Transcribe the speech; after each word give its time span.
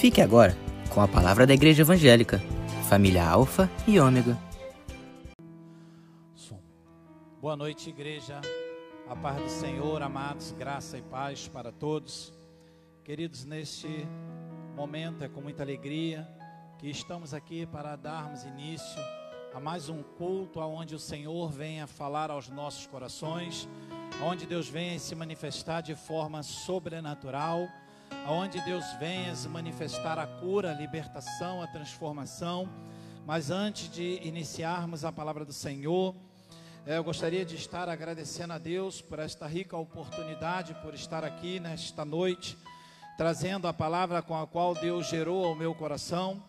Fique 0.00 0.22
agora 0.22 0.56
com 0.94 1.02
a 1.02 1.06
palavra 1.06 1.46
da 1.46 1.52
Igreja 1.52 1.82
Evangélica, 1.82 2.40
família 2.88 3.22
Alfa 3.22 3.70
e 3.86 4.00
Ômega. 4.00 4.34
Boa 7.38 7.54
noite, 7.54 7.90
igreja. 7.90 8.40
A 9.06 9.14
paz 9.14 9.42
do 9.42 9.50
Senhor, 9.50 10.00
amados, 10.00 10.52
graça 10.52 10.96
e 10.96 11.02
paz 11.02 11.48
para 11.48 11.70
todos. 11.70 12.32
Queridos, 13.04 13.44
neste 13.44 14.08
momento 14.74 15.22
é 15.22 15.28
com 15.28 15.42
muita 15.42 15.62
alegria 15.62 16.26
que 16.78 16.88
estamos 16.88 17.34
aqui 17.34 17.66
para 17.66 17.94
darmos 17.94 18.44
início 18.44 19.02
a 19.52 19.60
mais 19.60 19.90
um 19.90 20.02
culto 20.02 20.60
aonde 20.60 20.94
o 20.94 20.98
Senhor 20.98 21.50
venha 21.52 21.86
falar 21.86 22.30
aos 22.30 22.48
nossos 22.48 22.86
corações, 22.86 23.68
onde 24.22 24.46
Deus 24.46 24.66
venha 24.66 24.98
se 24.98 25.14
manifestar 25.14 25.82
de 25.82 25.94
forma 25.94 26.42
sobrenatural, 26.42 27.68
aonde 28.26 28.60
Deus 28.60 28.84
venha 28.98 29.34
se 29.34 29.48
manifestar 29.48 30.18
a 30.18 30.26
cura, 30.26 30.70
a 30.70 30.74
libertação, 30.74 31.62
a 31.62 31.66
transformação. 31.66 32.68
Mas 33.26 33.50
antes 33.50 33.90
de 33.90 34.20
iniciarmos 34.22 35.04
a 35.04 35.12
palavra 35.12 35.44
do 35.44 35.52
Senhor, 35.52 36.14
eh, 36.86 36.96
eu 36.96 37.04
gostaria 37.04 37.44
de 37.44 37.56
estar 37.56 37.88
agradecendo 37.88 38.52
a 38.52 38.58
Deus 38.58 39.00
por 39.00 39.18
esta 39.18 39.46
rica 39.46 39.76
oportunidade, 39.76 40.74
por 40.82 40.94
estar 40.94 41.24
aqui 41.24 41.60
nesta 41.60 42.04
noite, 42.04 42.56
trazendo 43.16 43.68
a 43.68 43.72
palavra 43.72 44.22
com 44.22 44.40
a 44.40 44.46
qual 44.46 44.74
Deus 44.74 45.08
gerou 45.08 45.44
ao 45.44 45.54
meu 45.54 45.74
coração 45.74 46.42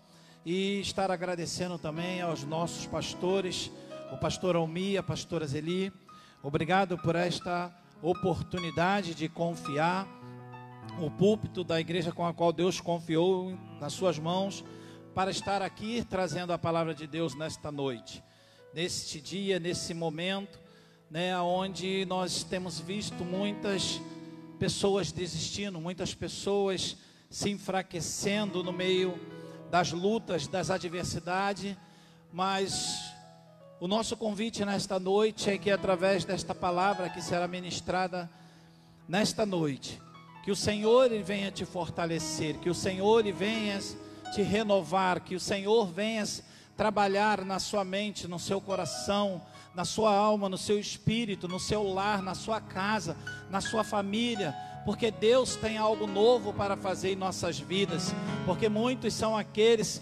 e 0.45 0.79
estar 0.79 1.11
agradecendo 1.11 1.77
também 1.77 2.21
aos 2.21 2.43
nossos 2.43 2.85
pastores, 2.85 3.71
o 4.11 4.17
pastor 4.17 4.55
Almi, 4.55 4.97
a 4.97 5.03
pastora 5.03 5.45
Zeli. 5.45 5.91
Obrigado 6.41 6.97
por 6.97 7.15
esta 7.15 7.71
oportunidade 8.01 9.13
de 9.13 9.29
confiar 9.29 10.07
o 10.99 11.09
púlpito 11.09 11.63
da 11.63 11.79
igreja 11.79 12.11
com 12.11 12.25
a 12.25 12.33
qual 12.33 12.51
Deus 12.51 12.81
confiou 12.81 13.57
nas 13.79 13.93
suas 13.93 14.19
mãos 14.19 14.63
para 15.13 15.31
estar 15.31 15.61
aqui 15.61 16.05
trazendo 16.07 16.53
a 16.53 16.57
palavra 16.57 16.93
de 16.93 17.05
Deus 17.05 17.35
nesta 17.35 17.71
noite, 17.71 18.23
neste 18.73 19.19
dia, 19.19 19.59
nesse 19.59 19.93
momento, 19.93 20.59
né, 21.09 21.37
onde 21.39 22.05
nós 22.05 22.43
temos 22.43 22.79
visto 22.79 23.25
muitas 23.25 23.99
pessoas 24.57 25.11
desistindo, 25.11 25.81
muitas 25.81 26.13
pessoas 26.13 26.95
se 27.29 27.49
enfraquecendo 27.49 28.63
no 28.63 28.71
meio 28.71 29.19
das 29.69 29.91
lutas, 29.91 30.47
das 30.47 30.69
adversidades, 30.69 31.75
mas 32.31 33.11
o 33.79 33.87
nosso 33.87 34.15
convite 34.15 34.63
nesta 34.63 34.99
noite 34.99 35.49
é 35.49 35.57
que 35.57 35.71
através 35.71 36.23
desta 36.23 36.53
palavra 36.53 37.09
que 37.09 37.21
será 37.21 37.47
ministrada 37.47 38.29
nesta 39.07 39.45
noite, 39.45 39.99
que 40.43 40.51
o 40.51 40.55
Senhor 40.55 41.09
venha 41.23 41.51
te 41.51 41.65
fortalecer, 41.65 42.57
que 42.57 42.69
o 42.69 42.75
Senhor 42.75 43.23
venha 43.31 43.79
te 44.33 44.41
renovar, 44.41 45.21
que 45.21 45.35
o 45.35 45.39
Senhor 45.39 45.91
venha 45.91 46.23
trabalhar 46.75 47.45
na 47.45 47.59
sua 47.59 47.83
mente, 47.83 48.27
no 48.27 48.39
seu 48.39 48.59
coração, 48.59 49.41
na 49.75 49.85
sua 49.85 50.13
alma, 50.13 50.49
no 50.49 50.57
seu 50.57 50.79
espírito, 50.79 51.47
no 51.47 51.59
seu 51.59 51.83
lar, 51.83 52.21
na 52.21 52.33
sua 52.33 52.59
casa, 52.59 53.15
na 53.49 53.61
sua 53.61 53.83
família, 53.83 54.55
porque 54.85 55.11
Deus 55.11 55.55
tem 55.55 55.77
algo 55.77 56.07
novo 56.07 56.51
para 56.53 56.75
fazer 56.75 57.13
em 57.13 57.15
nossas 57.15 57.59
vidas, 57.59 58.13
porque 58.45 58.67
muitos 58.67 59.13
são 59.13 59.37
aqueles 59.37 60.01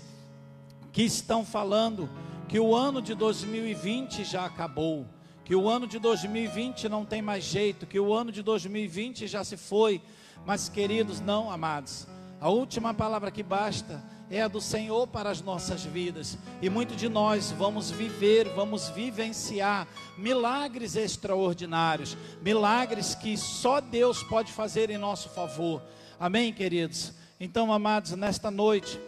que 0.91 1.03
estão 1.03 1.45
falando 1.45 2.09
que 2.47 2.59
o 2.59 2.75
ano 2.75 3.01
de 3.01 3.13
2020 3.13 4.23
já 4.23 4.45
acabou, 4.45 5.05
que 5.43 5.55
o 5.55 5.67
ano 5.67 5.85
de 5.85 5.99
2020 5.99 6.87
não 6.87 7.05
tem 7.05 7.21
mais 7.21 7.43
jeito, 7.43 7.85
que 7.85 7.99
o 7.99 8.13
ano 8.13 8.31
de 8.31 8.41
2020 8.41 9.27
já 9.27 9.43
se 9.43 9.57
foi, 9.57 10.01
mas 10.45 10.69
queridos, 10.69 11.19
não 11.21 11.51
amados, 11.51 12.07
a 12.41 12.49
última 12.49 12.93
palavra 12.93 13.31
que 13.31 13.43
basta 13.43 14.03
é 14.31 14.41
a 14.41 14.47
do 14.47 14.61
Senhor 14.61 15.07
para 15.07 15.29
as 15.29 15.41
nossas 15.41 15.83
vidas. 15.83 16.37
E 16.61 16.69
muito 16.69 16.95
de 16.95 17.09
nós 17.09 17.51
vamos 17.51 17.89
viver, 17.89 18.47
vamos 18.49 18.89
vivenciar 18.89 19.87
milagres 20.17 20.95
extraordinários, 20.95 22.15
milagres 22.41 23.15
que 23.15 23.35
só 23.35 23.81
Deus 23.81 24.21
pode 24.23 24.51
fazer 24.51 24.89
em 24.89 24.97
nosso 24.97 25.29
favor. 25.29 25.81
Amém, 26.19 26.53
queridos? 26.53 27.13
Então, 27.39 27.73
amados, 27.73 28.11
nesta 28.11 28.51
noite, 28.51 28.99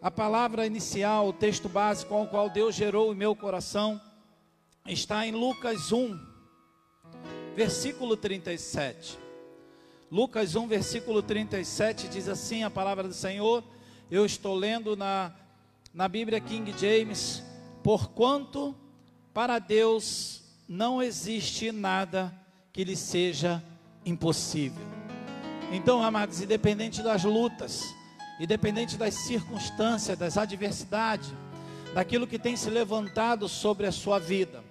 a 0.00 0.10
palavra 0.10 0.66
inicial, 0.66 1.28
o 1.28 1.32
texto 1.32 1.68
básico 1.68 2.14
ao 2.14 2.26
qual 2.26 2.48
Deus 2.48 2.74
gerou 2.74 3.10
o 3.10 3.14
meu 3.14 3.34
coração, 3.34 4.00
está 4.86 5.26
em 5.26 5.32
Lucas 5.32 5.92
1, 5.92 6.18
versículo 7.56 8.16
37. 8.16 9.18
Lucas 10.12 10.54
1, 10.54 10.66
versículo 10.68 11.22
37 11.22 12.06
diz 12.06 12.28
assim: 12.28 12.64
a 12.64 12.70
palavra 12.70 13.08
do 13.08 13.14
Senhor. 13.14 13.64
Eu 14.10 14.26
estou 14.26 14.54
lendo 14.54 14.94
na, 14.94 15.32
na 15.94 16.06
Bíblia 16.06 16.38
King 16.38 16.70
James, 16.78 17.42
porquanto 17.82 18.76
para 19.32 19.58
Deus 19.58 20.42
não 20.68 21.02
existe 21.02 21.72
nada 21.72 22.30
que 22.74 22.84
lhe 22.84 22.94
seja 22.94 23.64
impossível. 24.04 24.84
Então, 25.72 26.02
amados, 26.02 26.42
independente 26.42 27.02
das 27.02 27.24
lutas, 27.24 27.82
independente 28.38 28.98
das 28.98 29.14
circunstâncias, 29.14 30.18
das 30.18 30.36
adversidades, 30.36 31.32
daquilo 31.94 32.26
que 32.26 32.38
tem 32.38 32.54
se 32.54 32.68
levantado 32.68 33.48
sobre 33.48 33.86
a 33.86 33.92
sua 33.92 34.18
vida, 34.18 34.62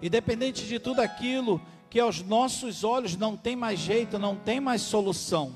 independente 0.00 0.66
de 0.66 0.78
tudo 0.78 1.02
aquilo 1.02 1.60
que 1.90 2.00
aos 2.00 2.22
nossos 2.22 2.84
olhos 2.84 3.16
não 3.16 3.36
tem 3.36 3.56
mais 3.56 3.78
jeito, 3.78 4.18
não 4.18 4.36
tem 4.36 4.60
mais 4.60 4.82
solução, 4.82 5.54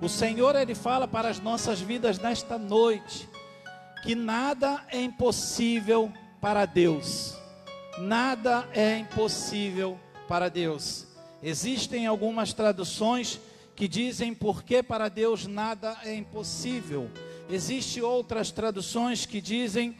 o 0.00 0.08
Senhor 0.08 0.56
ele 0.56 0.74
fala 0.74 1.06
para 1.06 1.28
as 1.28 1.38
nossas 1.40 1.78
vidas 1.78 2.18
nesta 2.18 2.56
noite 2.56 3.28
que 4.02 4.14
nada 4.14 4.82
é 4.88 4.98
impossível 4.98 6.10
para 6.40 6.64
Deus. 6.64 7.34
Nada 7.98 8.66
é 8.72 8.96
impossível 8.96 10.00
para 10.26 10.48
Deus. 10.48 11.06
Existem 11.42 12.06
algumas 12.06 12.54
traduções 12.54 13.38
que 13.76 13.86
dizem 13.86 14.32
porque 14.32 14.82
para 14.82 15.10
Deus 15.10 15.46
nada 15.46 15.94
é 16.02 16.14
impossível. 16.14 17.10
Existem 17.50 18.02
outras 18.02 18.50
traduções 18.50 19.26
que 19.26 19.38
dizem 19.38 19.94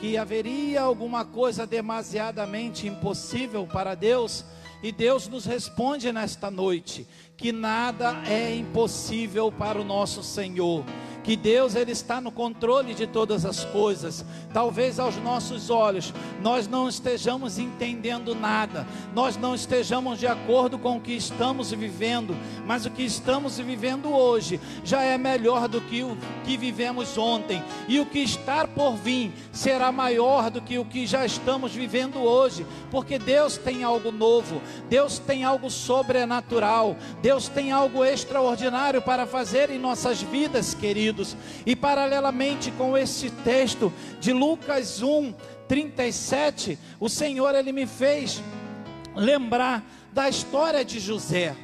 que 0.00 0.16
haveria 0.16 0.80
alguma 0.80 1.26
coisa 1.26 1.66
demasiadamente 1.66 2.86
impossível 2.86 3.66
para 3.66 3.94
Deus, 3.94 4.46
e 4.82 4.90
Deus 4.90 5.28
nos 5.28 5.44
responde 5.44 6.12
nesta 6.12 6.50
noite 6.50 7.06
que 7.36 7.52
nada 7.52 8.22
é 8.26 8.54
impossível 8.54 9.50
para 9.50 9.80
o 9.80 9.84
nosso 9.84 10.22
Senhor 10.22 10.84
que 11.22 11.36
Deus 11.36 11.74
ele 11.74 11.92
está 11.92 12.20
no 12.20 12.30
controle 12.30 12.94
de 12.94 13.06
todas 13.06 13.44
as 13.44 13.64
coisas. 13.64 14.24
Talvez 14.52 14.98
aos 14.98 15.16
nossos 15.16 15.70
olhos 15.70 16.12
nós 16.42 16.66
não 16.66 16.88
estejamos 16.88 17.58
entendendo 17.58 18.34
nada, 18.34 18.86
nós 19.14 19.36
não 19.36 19.54
estejamos 19.54 20.18
de 20.18 20.26
acordo 20.26 20.78
com 20.78 20.96
o 20.96 21.00
que 21.00 21.12
estamos 21.12 21.70
vivendo, 21.70 22.36
mas 22.66 22.84
o 22.84 22.90
que 22.90 23.04
estamos 23.04 23.58
vivendo 23.58 24.12
hoje 24.12 24.60
já 24.84 25.02
é 25.02 25.16
melhor 25.16 25.68
do 25.68 25.80
que 25.80 26.02
o 26.02 26.16
que 26.44 26.56
vivemos 26.56 27.16
ontem, 27.16 27.62
e 27.88 28.00
o 28.00 28.06
que 28.06 28.18
está 28.18 28.66
por 28.66 28.96
vir 28.96 29.32
será 29.52 29.92
maior 29.92 30.50
do 30.50 30.60
que 30.60 30.78
o 30.78 30.84
que 30.84 31.06
já 31.06 31.24
estamos 31.24 31.72
vivendo 31.72 32.18
hoje, 32.18 32.66
porque 32.90 33.18
Deus 33.18 33.56
tem 33.56 33.84
algo 33.84 34.10
novo, 34.10 34.60
Deus 34.88 35.18
tem 35.18 35.44
algo 35.44 35.70
sobrenatural, 35.70 36.96
Deus 37.20 37.48
tem 37.48 37.70
algo 37.70 38.04
extraordinário 38.04 39.00
para 39.00 39.26
fazer 39.26 39.70
em 39.70 39.78
nossas 39.78 40.20
vidas, 40.20 40.74
queridos 40.74 41.11
E 41.66 41.76
paralelamente 41.76 42.70
com 42.72 42.96
esse 42.96 43.30
texto 43.30 43.92
de 44.20 44.32
Lucas 44.32 45.02
1, 45.02 45.34
37, 45.68 46.78
o 47.00 47.08
Senhor 47.08 47.54
ele 47.54 47.72
me 47.72 47.86
fez 47.86 48.42
lembrar 49.14 49.84
da 50.12 50.28
história 50.28 50.84
de 50.84 51.00
José. 51.00 51.56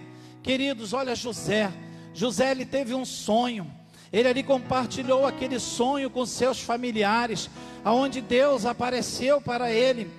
Queridos, 0.43 0.93
olha 0.93 1.15
José. 1.15 1.73
José 2.15 2.51
ele 2.51 2.65
teve 2.65 2.95
um 2.95 3.05
sonho. 3.05 3.71
Ele 4.13 4.29
ali 4.29 4.43
compartilhou 4.43 5.27
aquele 5.27 5.59
sonho 5.59 6.09
com 6.09 6.25
seus 6.25 6.61
familiares, 6.61 7.51
aonde 7.85 8.21
Deus 8.21 8.65
apareceu 8.65 9.41
para 9.41 9.71
ele 9.71 10.11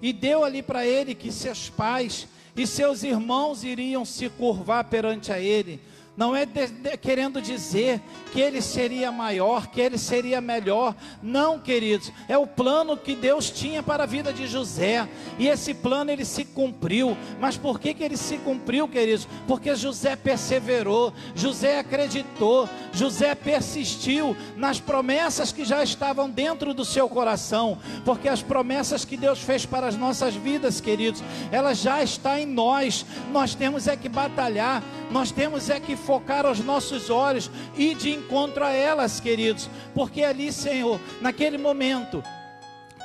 e 0.00 0.12
deu 0.12 0.44
ali 0.44 0.62
para 0.62 0.86
ele 0.86 1.14
que 1.14 1.32
seus 1.32 1.70
pais 1.70 2.26
e 2.56 2.66
seus 2.66 3.02
irmãos 3.02 3.64
iriam 3.64 4.04
se 4.04 4.28
curvar 4.28 4.84
perante 4.84 5.32
a 5.32 5.38
ele 5.38 5.80
não 6.16 6.34
é 6.34 6.46
de, 6.46 6.66
de, 6.68 6.96
querendo 6.96 7.42
dizer 7.42 8.00
que 8.32 8.40
ele 8.40 8.62
seria 8.62 9.12
maior, 9.12 9.66
que 9.66 9.80
ele 9.80 9.98
seria 9.98 10.40
melhor. 10.40 10.94
Não, 11.22 11.58
queridos, 11.58 12.10
é 12.28 12.38
o 12.38 12.46
plano 12.46 12.96
que 12.96 13.14
Deus 13.14 13.50
tinha 13.50 13.82
para 13.82 14.04
a 14.04 14.06
vida 14.06 14.32
de 14.32 14.46
José. 14.46 15.06
E 15.38 15.46
esse 15.46 15.74
plano 15.74 16.10
ele 16.10 16.24
se 16.24 16.44
cumpriu. 16.44 17.16
Mas 17.38 17.56
por 17.56 17.78
que, 17.78 17.92
que 17.92 18.02
ele 18.02 18.16
se 18.16 18.38
cumpriu, 18.38 18.88
queridos? 18.88 19.28
Porque 19.46 19.74
José 19.74 20.16
perseverou, 20.16 21.12
José 21.34 21.78
acreditou, 21.78 22.68
José 22.92 23.34
persistiu 23.34 24.34
nas 24.56 24.80
promessas 24.80 25.52
que 25.52 25.64
já 25.64 25.82
estavam 25.82 26.30
dentro 26.30 26.72
do 26.72 26.84
seu 26.84 27.08
coração. 27.08 27.78
Porque 28.04 28.28
as 28.28 28.42
promessas 28.42 29.04
que 29.04 29.16
Deus 29.16 29.40
fez 29.40 29.66
para 29.66 29.86
as 29.86 29.96
nossas 29.96 30.34
vidas, 30.34 30.80
queridos, 30.80 31.22
elas 31.52 31.78
já 31.78 32.02
estão 32.02 32.38
em 32.38 32.46
nós. 32.46 33.04
Nós 33.32 33.54
temos 33.54 33.86
é 33.86 33.96
que 33.96 34.08
batalhar 34.08 34.82
Nós 35.10 35.30
temos 35.30 35.70
é 35.70 35.78
que 35.78 35.96
focar 36.06 36.46
os 36.46 36.60
nossos 36.60 37.10
olhos 37.10 37.50
e 37.76 37.92
de 37.94 38.14
encontro 38.14 38.64
a 38.64 38.70
elas, 38.70 39.18
queridos, 39.18 39.68
porque 39.92 40.22
ali, 40.22 40.52
Senhor, 40.52 41.00
naquele 41.20 41.58
momento 41.58 42.22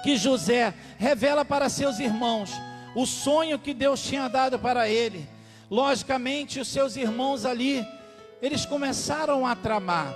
que 0.03 0.15
José 0.15 0.71
revela 0.99 1.43
para 1.43 1.67
seus 1.67 1.99
irmãos 1.99 2.51
o 2.95 3.05
sonho 3.05 3.57
que 3.57 3.73
Deus 3.73 4.03
tinha 4.03 4.27
dado 4.27 4.59
para 4.59 4.87
ele, 4.87 5.27
logicamente 5.69 6.59
os 6.59 6.67
seus 6.67 6.95
irmãos 6.95 7.43
ali, 7.43 7.85
eles 8.41 8.65
começaram 8.65 9.47
a 9.47 9.55
tramar, 9.55 10.13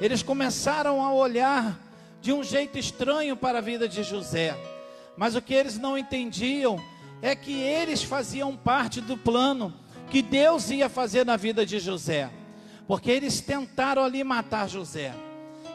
eles 0.00 0.22
começaram 0.22 1.02
a 1.02 1.12
olhar 1.12 1.78
de 2.22 2.32
um 2.32 2.44
jeito 2.44 2.78
estranho 2.78 3.36
para 3.36 3.58
a 3.58 3.62
vida 3.62 3.88
de 3.88 4.02
José, 4.04 4.56
mas 5.16 5.34
o 5.34 5.42
que 5.42 5.54
eles 5.54 5.78
não 5.78 5.98
entendiam 5.98 6.80
é 7.22 7.34
que 7.34 7.52
eles 7.52 8.02
faziam 8.02 8.56
parte 8.56 9.00
do 9.00 9.16
plano 9.16 9.74
que 10.10 10.20
Deus 10.20 10.70
ia 10.70 10.88
fazer 10.88 11.24
na 11.24 11.36
vida 11.36 11.64
de 11.64 11.78
José, 11.78 12.28
porque 12.86 13.10
eles 13.10 13.40
tentaram 13.40 14.02
ali 14.02 14.24
matar 14.24 14.68
José, 14.68 15.14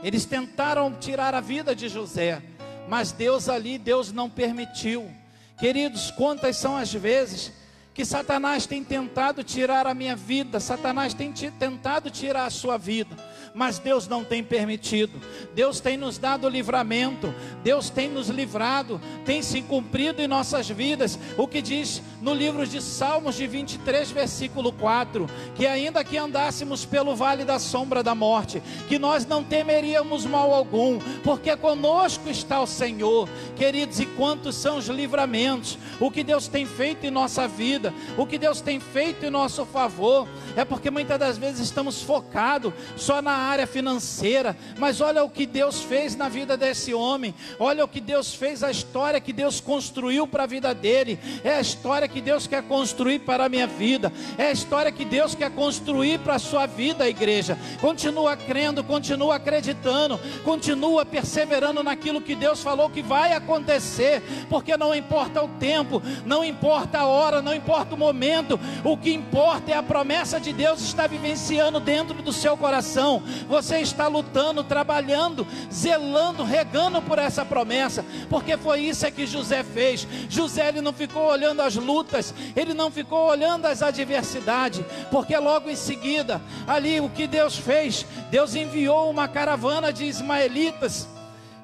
eles 0.03 0.25
tentaram 0.25 0.93
tirar 0.93 1.33
a 1.33 1.41
vida 1.41 1.73
de 1.73 1.87
José, 1.87 2.41
mas 2.87 3.11
Deus 3.11 3.47
ali, 3.49 3.77
Deus 3.77 4.11
não 4.11 4.29
permitiu. 4.29 5.09
Queridos, 5.57 6.11
quantas 6.11 6.57
são 6.57 6.75
as 6.75 6.93
vezes 6.93 7.51
que 7.93 8.03
Satanás 8.03 8.65
tem 8.65 8.83
tentado 8.83 9.41
tirar 9.41 9.87
a 9.87 9.93
minha 9.93 10.15
vida, 10.15 10.59
Satanás 10.59 11.13
tem 11.13 11.31
tentado 11.31 12.11
tirar 12.11 12.45
a 12.45 12.49
sua 12.49 12.77
vida 12.77 13.15
mas 13.55 13.79
Deus 13.79 14.05
não 14.05 14.23
tem 14.23 14.43
permitido. 14.43 15.13
Deus 15.55 15.79
tem 15.79 15.95
nos 15.95 16.17
dado 16.17 16.49
livramento, 16.49 17.33
Deus 17.63 17.89
tem 17.89 18.09
nos 18.09 18.27
livrado, 18.27 18.99
tem 19.23 19.41
se 19.41 19.61
cumprido 19.61 20.21
em 20.21 20.27
nossas 20.27 20.69
vidas. 20.69 21.17
O 21.37 21.47
que 21.47 21.61
diz 21.61 22.01
no 22.21 22.33
livro 22.33 22.67
de 22.67 22.81
Salmos 22.81 23.35
de 23.35 23.47
23, 23.47 24.11
versículo 24.11 24.73
4: 24.73 25.25
que 25.55 25.65
ainda 25.65 26.03
que 26.03 26.17
andássemos 26.17 26.83
pelo 26.83 27.15
vale 27.15 27.45
da 27.45 27.57
sombra 27.57 28.03
da 28.03 28.13
morte, 28.13 28.61
que 28.89 28.99
nós 28.99 29.25
não 29.25 29.41
temeríamos 29.41 30.25
mal 30.25 30.53
algum, 30.53 30.99
porque 31.23 31.55
conosco 31.55 32.29
está 32.29 32.59
o 32.59 32.67
Senhor. 32.67 33.29
Queridos, 33.55 34.01
e 34.01 34.05
quantos 34.05 34.55
são 34.55 34.77
os 34.77 34.87
livramentos, 34.87 35.77
o 35.99 36.11
que 36.11 36.25
Deus 36.25 36.49
tem 36.49 36.65
feito 36.65 37.05
em 37.05 37.11
nossa 37.11 37.47
vida, 37.47 37.93
o 38.17 38.25
que 38.25 38.37
Deus 38.37 38.59
tem 38.59 38.81
feito 38.81 39.25
em 39.25 39.29
nosso 39.29 39.65
favor, 39.65 40.27
é 40.57 40.65
porque 40.65 40.91
muitas 40.91 41.17
das 41.17 41.37
vezes 41.37 41.61
estamos 41.61 42.01
focados 42.01 42.73
só 42.97 43.21
na 43.21 43.44
área 43.45 43.67
financeira, 43.67 44.55
mas 44.77 45.01
olha 45.01 45.23
o 45.23 45.29
que 45.29 45.45
Deus 45.45 45.81
fez 45.81 46.15
na 46.15 46.27
vida 46.27 46.57
desse 46.57 46.93
homem, 46.93 47.33
olha 47.59 47.83
o 47.83 47.87
que 47.87 48.01
Deus 48.01 48.33
fez, 48.33 48.63
a 48.63 48.71
história 48.71 49.21
que 49.21 49.33
Deus 49.33 49.59
construiu 49.59 50.27
para 50.27 50.43
a 50.43 50.47
vida 50.47 50.73
dele, 50.73 51.19
é 51.43 51.55
a 51.55 51.61
história 51.61 52.07
que 52.07 52.21
Deus 52.21 52.47
quer 52.47 52.63
construir 52.63 53.19
para 53.19 53.45
a 53.45 53.49
minha 53.49 53.67
vida, 53.67 54.11
é 54.37 54.47
a 54.47 54.51
história 54.51 54.91
que 54.91 55.05
Deus 55.05 55.35
quer 55.35 55.51
construir 55.51 56.19
para 56.19 56.35
a 56.35 56.39
sua 56.39 56.65
vida, 56.65 57.07
igreja. 57.07 57.57
Continua 57.79 58.35
crendo, 58.35 58.83
continua 58.83 59.35
acreditando, 59.35 60.19
continua 60.43 61.05
perseverando 61.05 61.83
naquilo 61.83 62.21
que 62.21 62.35
Deus 62.35 62.61
falou 62.61 62.89
que 62.89 63.01
vai 63.01 63.33
acontecer, 63.33 64.21
porque 64.49 64.75
não 64.77 64.93
importa 64.93 65.43
o 65.43 65.47
tempo, 65.47 66.01
não 66.25 66.43
importa 66.43 66.99
a 66.99 67.05
hora, 67.05 67.41
não 67.41 67.53
importa 67.53 67.95
o 67.95 67.97
momento, 67.97 68.59
o 68.83 68.97
que 68.97 69.11
importa 69.13 69.71
é 69.71 69.77
a 69.77 69.83
promessa 69.83 70.39
de 70.39 70.51
Deus 70.51 70.81
estar 70.81 71.07
vivenciando 71.07 71.79
dentro 71.79 72.21
do 72.21 72.33
seu 72.33 72.57
coração 72.57 73.23
você 73.47 73.79
está 73.79 74.07
lutando, 74.07 74.63
trabalhando, 74.63 75.45
zelando, 75.71 76.43
regando 76.43 77.01
por 77.01 77.19
essa 77.19 77.45
promessa, 77.45 78.05
porque 78.29 78.57
foi 78.57 78.81
isso 78.81 79.09
que 79.11 79.25
José 79.25 79.63
fez. 79.63 80.07
José 80.29 80.69
ele 80.69 80.81
não 80.81 80.93
ficou 80.93 81.23
olhando 81.23 81.61
as 81.61 81.75
lutas, 81.75 82.33
ele 82.55 82.73
não 82.73 82.91
ficou 82.91 83.27
olhando 83.27 83.65
as 83.65 83.81
adversidades, 83.81 84.83
porque 85.11 85.37
logo 85.37 85.69
em 85.69 85.75
seguida, 85.75 86.41
ali 86.67 86.99
o 86.99 87.09
que 87.09 87.27
Deus 87.27 87.57
fez, 87.57 88.05
Deus 88.29 88.55
enviou 88.55 89.09
uma 89.09 89.27
caravana 89.27 89.91
de 89.91 90.05
ismaelitas, 90.05 91.07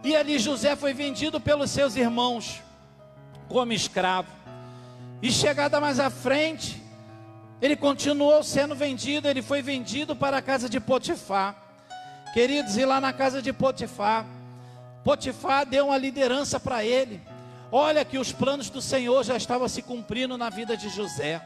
e 0.04 0.16
ali 0.16 0.40
José 0.40 0.76
foi 0.76 0.94
vendido 0.94 1.40
pelos 1.40 1.70
seus 1.70 1.96
irmãos 1.96 2.62
como 3.48 3.74
escravo. 3.74 4.30
E 5.22 5.32
chegada 5.32 5.80
mais 5.80 6.00
à 6.00 6.10
frente, 6.10 6.82
ele 7.62 7.76
continuou 7.76 8.44
sendo 8.44 8.74
vendido, 8.74 9.28
ele 9.28 9.42
foi 9.42 9.62
vendido 9.62 10.16
para 10.16 10.38
a 10.38 10.42
casa 10.42 10.68
de 10.68 10.80
Potifar. 10.80 11.61
Queridos, 12.34 12.78
e 12.78 12.86
lá 12.86 13.02
na 13.02 13.12
casa 13.12 13.42
de 13.42 13.52
Potifar, 13.52 14.26
Potifar 15.04 15.66
deu 15.66 15.88
uma 15.88 15.98
liderança 15.98 16.60
para 16.60 16.84
ele. 16.86 17.20
Olha 17.72 18.06
que 18.06 18.18
os 18.18 18.32
planos 18.32 18.70
do 18.70 18.82
Senhor 18.82 19.24
já 19.24 19.36
estavam 19.36 19.68
se 19.68 19.82
cumprindo 19.82 20.38
na 20.38 20.50
vida 20.50 20.78
de 20.78 20.90
José. 20.90 21.42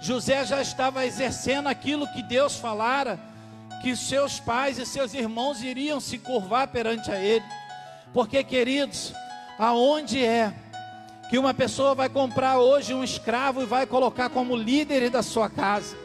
José 0.00 0.44
já 0.44 0.62
estava 0.62 1.04
exercendo 1.04 1.68
aquilo 1.68 2.06
que 2.12 2.22
Deus 2.22 2.56
falara, 2.56 3.18
que 3.82 3.96
seus 3.96 4.38
pais 4.38 4.78
e 4.78 4.86
seus 4.86 5.12
irmãos 5.14 5.62
iriam 5.62 6.00
se 6.00 6.18
curvar 6.18 6.68
perante 6.68 7.10
a 7.10 7.18
ele. 7.18 7.44
Porque, 8.12 8.42
queridos, 8.44 9.12
aonde 9.58 10.24
é 10.24 10.52
que 11.28 11.38
uma 11.38 11.52
pessoa 11.52 11.94
vai 11.94 12.08
comprar 12.08 12.58
hoje 12.58 12.94
um 12.94 13.04
escravo 13.04 13.62
e 13.62 13.66
vai 13.66 13.86
colocar 13.86 14.30
como 14.30 14.56
líder 14.56 15.10
da 15.10 15.22
sua 15.22 15.50
casa. 15.50 15.96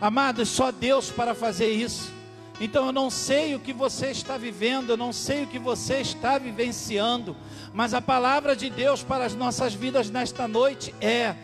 Amados, 0.00 0.48
só 0.48 0.70
Deus 0.70 1.10
para 1.10 1.34
fazer 1.34 1.70
isso. 1.70 2.15
Então 2.60 2.86
eu 2.86 2.92
não 2.92 3.10
sei 3.10 3.54
o 3.54 3.60
que 3.60 3.72
você 3.72 4.06
está 4.06 4.38
vivendo, 4.38 4.90
eu 4.90 4.96
não 4.96 5.12
sei 5.12 5.44
o 5.44 5.46
que 5.46 5.58
você 5.58 5.98
está 5.98 6.38
vivenciando, 6.38 7.36
mas 7.72 7.92
a 7.92 8.00
palavra 8.00 8.56
de 8.56 8.70
Deus 8.70 9.02
para 9.02 9.24
as 9.26 9.34
nossas 9.34 9.74
vidas 9.74 10.08
nesta 10.08 10.48
noite 10.48 10.94
é: 11.00 11.34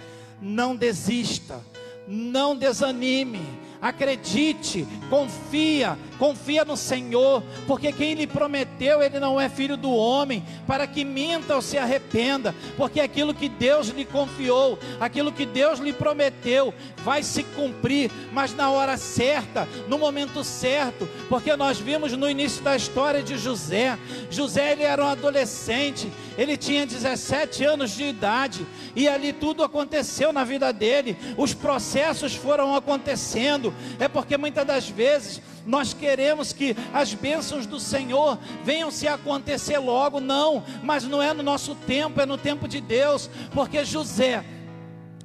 não 0.40 0.74
desista, 0.74 1.60
não 2.08 2.56
desanime, 2.56 3.46
acredite, 3.80 4.86
confia, 5.10 5.98
confia 6.22 6.64
no 6.64 6.76
Senhor, 6.76 7.42
porque 7.66 7.90
quem 7.90 8.14
lhe 8.14 8.28
prometeu, 8.28 9.02
ele 9.02 9.18
não 9.18 9.40
é 9.40 9.48
filho 9.48 9.76
do 9.76 9.90
homem, 9.90 10.44
para 10.68 10.86
que 10.86 11.04
minta 11.04 11.56
ou 11.56 11.60
se 11.60 11.76
arrependa, 11.76 12.54
porque 12.76 13.00
aquilo 13.00 13.34
que 13.34 13.48
Deus 13.48 13.88
lhe 13.88 14.04
confiou, 14.04 14.78
aquilo 15.00 15.32
que 15.32 15.44
Deus 15.44 15.80
lhe 15.80 15.92
prometeu, 15.92 16.72
vai 16.98 17.24
se 17.24 17.42
cumprir, 17.42 18.08
mas 18.32 18.54
na 18.54 18.70
hora 18.70 18.96
certa, 18.96 19.66
no 19.88 19.98
momento 19.98 20.44
certo, 20.44 21.08
porque 21.28 21.56
nós 21.56 21.80
vimos 21.80 22.12
no 22.12 22.30
início 22.30 22.62
da 22.62 22.76
história 22.76 23.20
de 23.20 23.36
José, 23.36 23.98
José 24.30 24.70
ele 24.70 24.84
era 24.84 25.04
um 25.04 25.08
adolescente, 25.08 26.08
ele 26.38 26.56
tinha 26.56 26.86
17 26.86 27.64
anos 27.64 27.90
de 27.90 28.04
idade, 28.04 28.64
e 28.94 29.08
ali 29.08 29.32
tudo 29.32 29.64
aconteceu 29.64 30.32
na 30.32 30.44
vida 30.44 30.72
dele, 30.72 31.16
os 31.36 31.52
processos 31.52 32.32
foram 32.32 32.76
acontecendo, 32.76 33.74
é 33.98 34.06
porque 34.06 34.36
muitas 34.36 34.64
das 34.64 34.88
vezes 34.88 35.42
nós 35.66 35.94
queremos 35.94 36.52
que 36.52 36.76
as 36.92 37.14
bênçãos 37.14 37.66
do 37.66 37.78
Senhor 37.78 38.38
venham 38.64 38.90
se 38.90 39.06
acontecer 39.06 39.78
logo, 39.78 40.20
não, 40.20 40.64
mas 40.82 41.04
não 41.04 41.22
é 41.22 41.32
no 41.32 41.42
nosso 41.42 41.74
tempo, 41.74 42.20
é 42.20 42.26
no 42.26 42.38
tempo 42.38 42.66
de 42.66 42.80
Deus, 42.80 43.30
porque 43.52 43.84
José 43.84 44.44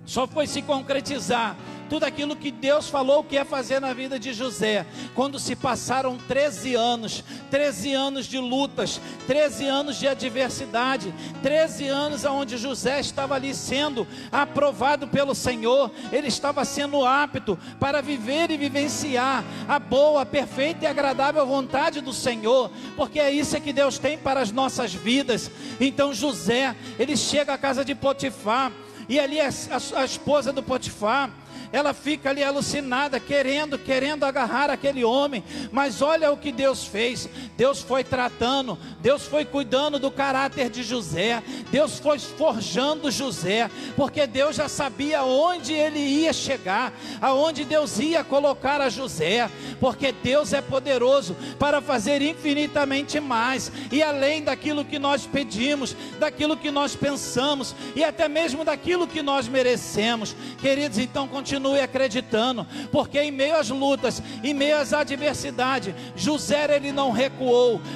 só 0.06 0.26
foi 0.26 0.48
se 0.48 0.62
concretizar 0.62 1.56
tudo 1.90 2.04
aquilo 2.04 2.36
que 2.36 2.52
Deus 2.52 2.90
falou 2.90 3.24
que 3.24 3.36
ia 3.36 3.46
fazer 3.46 3.80
na 3.80 3.94
vida 3.94 4.20
de 4.20 4.34
José, 4.34 4.86
quando 5.16 5.40
se 5.40 5.56
passaram 5.56 6.18
13 6.18 6.76
anos, 6.76 7.24
13 7.50 7.94
anos 7.94 8.26
de 8.26 8.38
lutas, 8.38 9.00
13 9.26 9.66
anos 9.66 9.98
de 9.98 10.08
adversidade, 10.08 11.14
13 11.42 11.88
anos 11.88 12.26
onde 12.26 12.58
José 12.58 13.00
estava 13.00 13.36
ali 13.36 13.54
sendo 13.54 14.08
aprovado 14.32 15.08
pelo 15.08 15.34
Senhor, 15.34 15.92
ele 16.12 16.28
estava 16.28 16.64
sendo 16.66 17.06
apto 17.06 17.58
para 17.80 18.02
viver 18.02 18.52
e 18.52 18.58
vivenciar 18.58 19.44
a 19.68 19.80
boa, 19.80 20.26
perfeita 20.26 20.86
e 20.86 20.88
agradável 20.88 21.46
vontade 21.46 22.02
do 22.02 22.14
Senhor, 22.14 22.70
porque 22.96 23.20
é 23.20 23.32
isso 23.32 23.60
que 23.62 23.74
Deus 23.74 23.98
tem 23.98 24.18
para 24.18 24.42
as 24.42 24.52
nossas 24.52 24.94
vidas. 24.94 25.50
Então 25.80 26.14
José, 26.14 26.76
ele 27.00 27.16
chega 27.16 27.54
à 27.54 27.58
casa 27.58 27.84
de 27.84 27.96
Potifar, 27.96 28.72
e 29.10 29.20
ali 29.20 29.40
a, 29.40 29.48
a, 29.48 30.02
a 30.02 30.06
esposa 30.06 30.52
do 30.52 30.62
Potifar, 30.62 31.32
ela 31.72 31.94
fica 31.94 32.30
ali 32.30 32.44
alucinada, 32.44 33.20
querendo, 33.20 33.78
querendo 33.78 34.24
agarrar 34.24 34.70
aquele 34.70 35.04
homem. 35.04 35.44
Mas 35.72 36.02
olha 36.02 36.32
o 36.32 36.38
que 36.38 36.52
Deus 36.52 36.86
fez. 36.86 37.28
Deus 37.58 37.82
foi 37.82 38.04
tratando, 38.04 38.78
Deus 39.02 39.24
foi 39.24 39.44
cuidando 39.44 39.98
do 39.98 40.12
caráter 40.12 40.70
de 40.70 40.84
José, 40.84 41.42
Deus 41.72 41.98
foi 41.98 42.20
forjando 42.20 43.10
José, 43.10 43.72
porque 43.96 44.28
Deus 44.28 44.56
já 44.56 44.70
sabia 44.70 45.24
onde 45.24 45.74
ele 45.74 46.00
ia 46.00 46.32
chegar, 46.32 46.94
aonde 47.20 47.66
Deus 47.66 47.98
ia 47.98 48.24
colocar 48.24 48.80
a 48.80 48.90
José, 48.90 49.50
porque 49.80 50.12
Deus 50.12 50.54
é 50.54 50.62
poderoso 50.62 51.36
para 51.58 51.82
fazer 51.82 52.22
infinitamente 52.22 53.20
mais 53.20 53.72
e 53.92 54.04
além 54.04 54.44
daquilo 54.44 54.86
que 54.86 55.00
nós 55.00 55.26
pedimos, 55.26 55.96
daquilo 56.20 56.56
que 56.56 56.70
nós 56.70 56.96
pensamos 56.96 57.76
e 57.96 58.04
até 58.04 58.28
mesmo 58.28 58.64
daquilo 58.64 59.08
que 59.08 59.24
nós 59.24 59.48
merecemos. 59.48 60.36
Queridos, 60.60 61.00
então 61.00 61.28
continue 61.28 61.80
acreditando, 61.80 62.68
porque 62.92 63.20
em 63.20 63.32
meio 63.32 63.58
às 63.58 63.70
lutas, 63.70 64.22
em 64.44 64.54
meio 64.54 64.78
às 64.78 64.94
adversidades, 64.94 65.96
José 66.16 66.68
ele 66.76 66.92
não 66.92 67.12
recuou, 67.12 67.47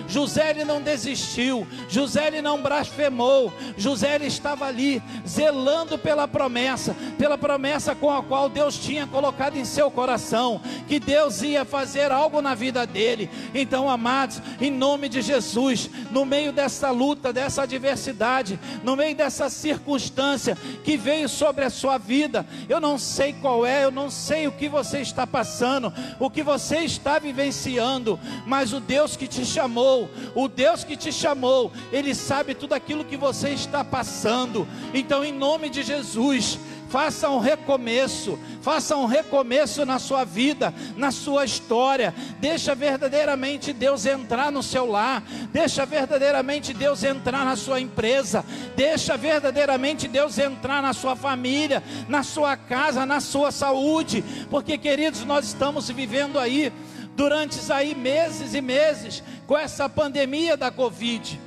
José 0.08 0.50
ele 0.52 0.64
não 0.64 0.82
desistiu, 0.82 1.68
José 1.90 2.28
ele 2.28 2.42
não 2.42 2.62
blasfemou, 2.62 3.54
José 3.78 4.16
ele 4.16 4.28
estava 4.28 4.66
ali 4.66 5.02
zelando 5.28 5.98
pela 5.98 6.28
promessa, 6.28 6.96
pela 7.18 7.38
promessa 7.38 7.94
com 7.96 8.10
a 8.10 8.24
qual 8.24 8.50
Deus 8.50 8.78
tinha 8.78 9.08
colocado 9.08 9.58
em 9.58 9.66
seu 9.66 9.90
coração, 9.92 10.62
que 10.88 11.00
Deus 11.00 11.42
ia 11.42 11.66
fazer 11.66 12.12
algo 12.12 12.42
na 12.42 12.56
vida 12.56 12.86
dele. 12.86 13.30
Então, 13.54 13.90
amados, 13.90 14.42
em 14.60 14.72
nome 14.72 15.10
de 15.10 15.22
Jesus, 15.22 15.90
no 16.12 16.26
meio 16.26 16.52
dessa 16.52 16.92
luta, 16.92 17.34
dessa 17.34 17.64
adversidade, 17.64 18.60
no 18.84 18.96
meio 18.96 19.16
dessa 19.16 19.50
circunstância 19.50 20.58
que 20.84 20.98
veio 20.98 21.28
sobre 21.28 21.66
a 21.66 21.70
sua 21.70 21.98
vida, 21.98 22.46
eu 22.70 22.80
não 22.80 22.98
sei 22.98 23.34
qual 23.34 23.66
é, 23.66 23.84
eu 23.84 23.92
não 23.92 24.10
sei 24.10 24.48
o 24.48 24.52
que 24.52 24.70
você 24.70 25.00
está 25.00 25.26
passando, 25.26 25.94
o 26.20 26.30
que 26.30 26.44
você 26.44 26.80
está 26.80 27.20
vivenciando, 27.20 28.20
mas 28.46 28.74
o 28.74 28.80
Deus 28.80 29.16
que 29.16 29.28
te 29.28 29.41
chamou, 29.46 30.10
o 30.36 30.48
Deus 30.48 30.84
que 30.84 30.96
te 30.96 31.12
chamou, 31.12 31.72
Ele 31.92 32.14
sabe 32.16 32.54
tudo 32.54 32.74
aquilo 32.74 33.06
que 33.06 33.18
você 33.18 33.50
está 33.50 33.84
passando. 33.84 34.68
Então, 34.94 35.24
em 35.24 35.32
nome 35.32 35.70
de 35.70 35.84
Jesus, 35.84 36.60
faça 36.92 37.30
um 37.30 37.40
recomeço, 37.40 38.38
faça 38.62 38.98
um 38.98 39.06
recomeço 39.06 39.86
na 39.86 39.98
sua 39.98 40.26
vida, 40.26 40.74
na 40.98 41.10
sua 41.10 41.46
história. 41.46 42.14
Deixa 42.42 42.76
verdadeiramente 42.76 43.72
Deus 43.72 44.06
entrar 44.06 44.52
no 44.52 44.62
seu 44.62 44.86
lar, 44.86 45.24
deixa 45.54 45.86
verdadeiramente 45.86 46.74
Deus 46.74 47.02
entrar 47.02 47.46
na 47.46 47.56
sua 47.56 47.80
empresa, 47.80 48.44
deixa 48.76 49.16
verdadeiramente 49.16 50.06
Deus 50.06 50.38
entrar 50.38 50.82
na 50.82 50.92
sua 50.92 51.16
família, 51.16 51.82
na 52.10 52.24
sua 52.24 52.58
casa, 52.58 53.06
na 53.06 53.22
sua 53.22 53.54
saúde, 53.54 54.22
porque 54.50 54.78
queridos, 54.78 55.24
nós 55.24 55.46
estamos 55.46 55.90
vivendo 55.90 56.38
aí 56.38 56.74
durante 57.22 57.72
aí 57.72 57.94
meses 57.94 58.56
e 58.56 58.62
meses 58.62 59.22
com 59.46 59.56
essa 59.56 59.88
pandemia 59.88 60.58
da 60.58 60.72
Covid. 60.72 61.40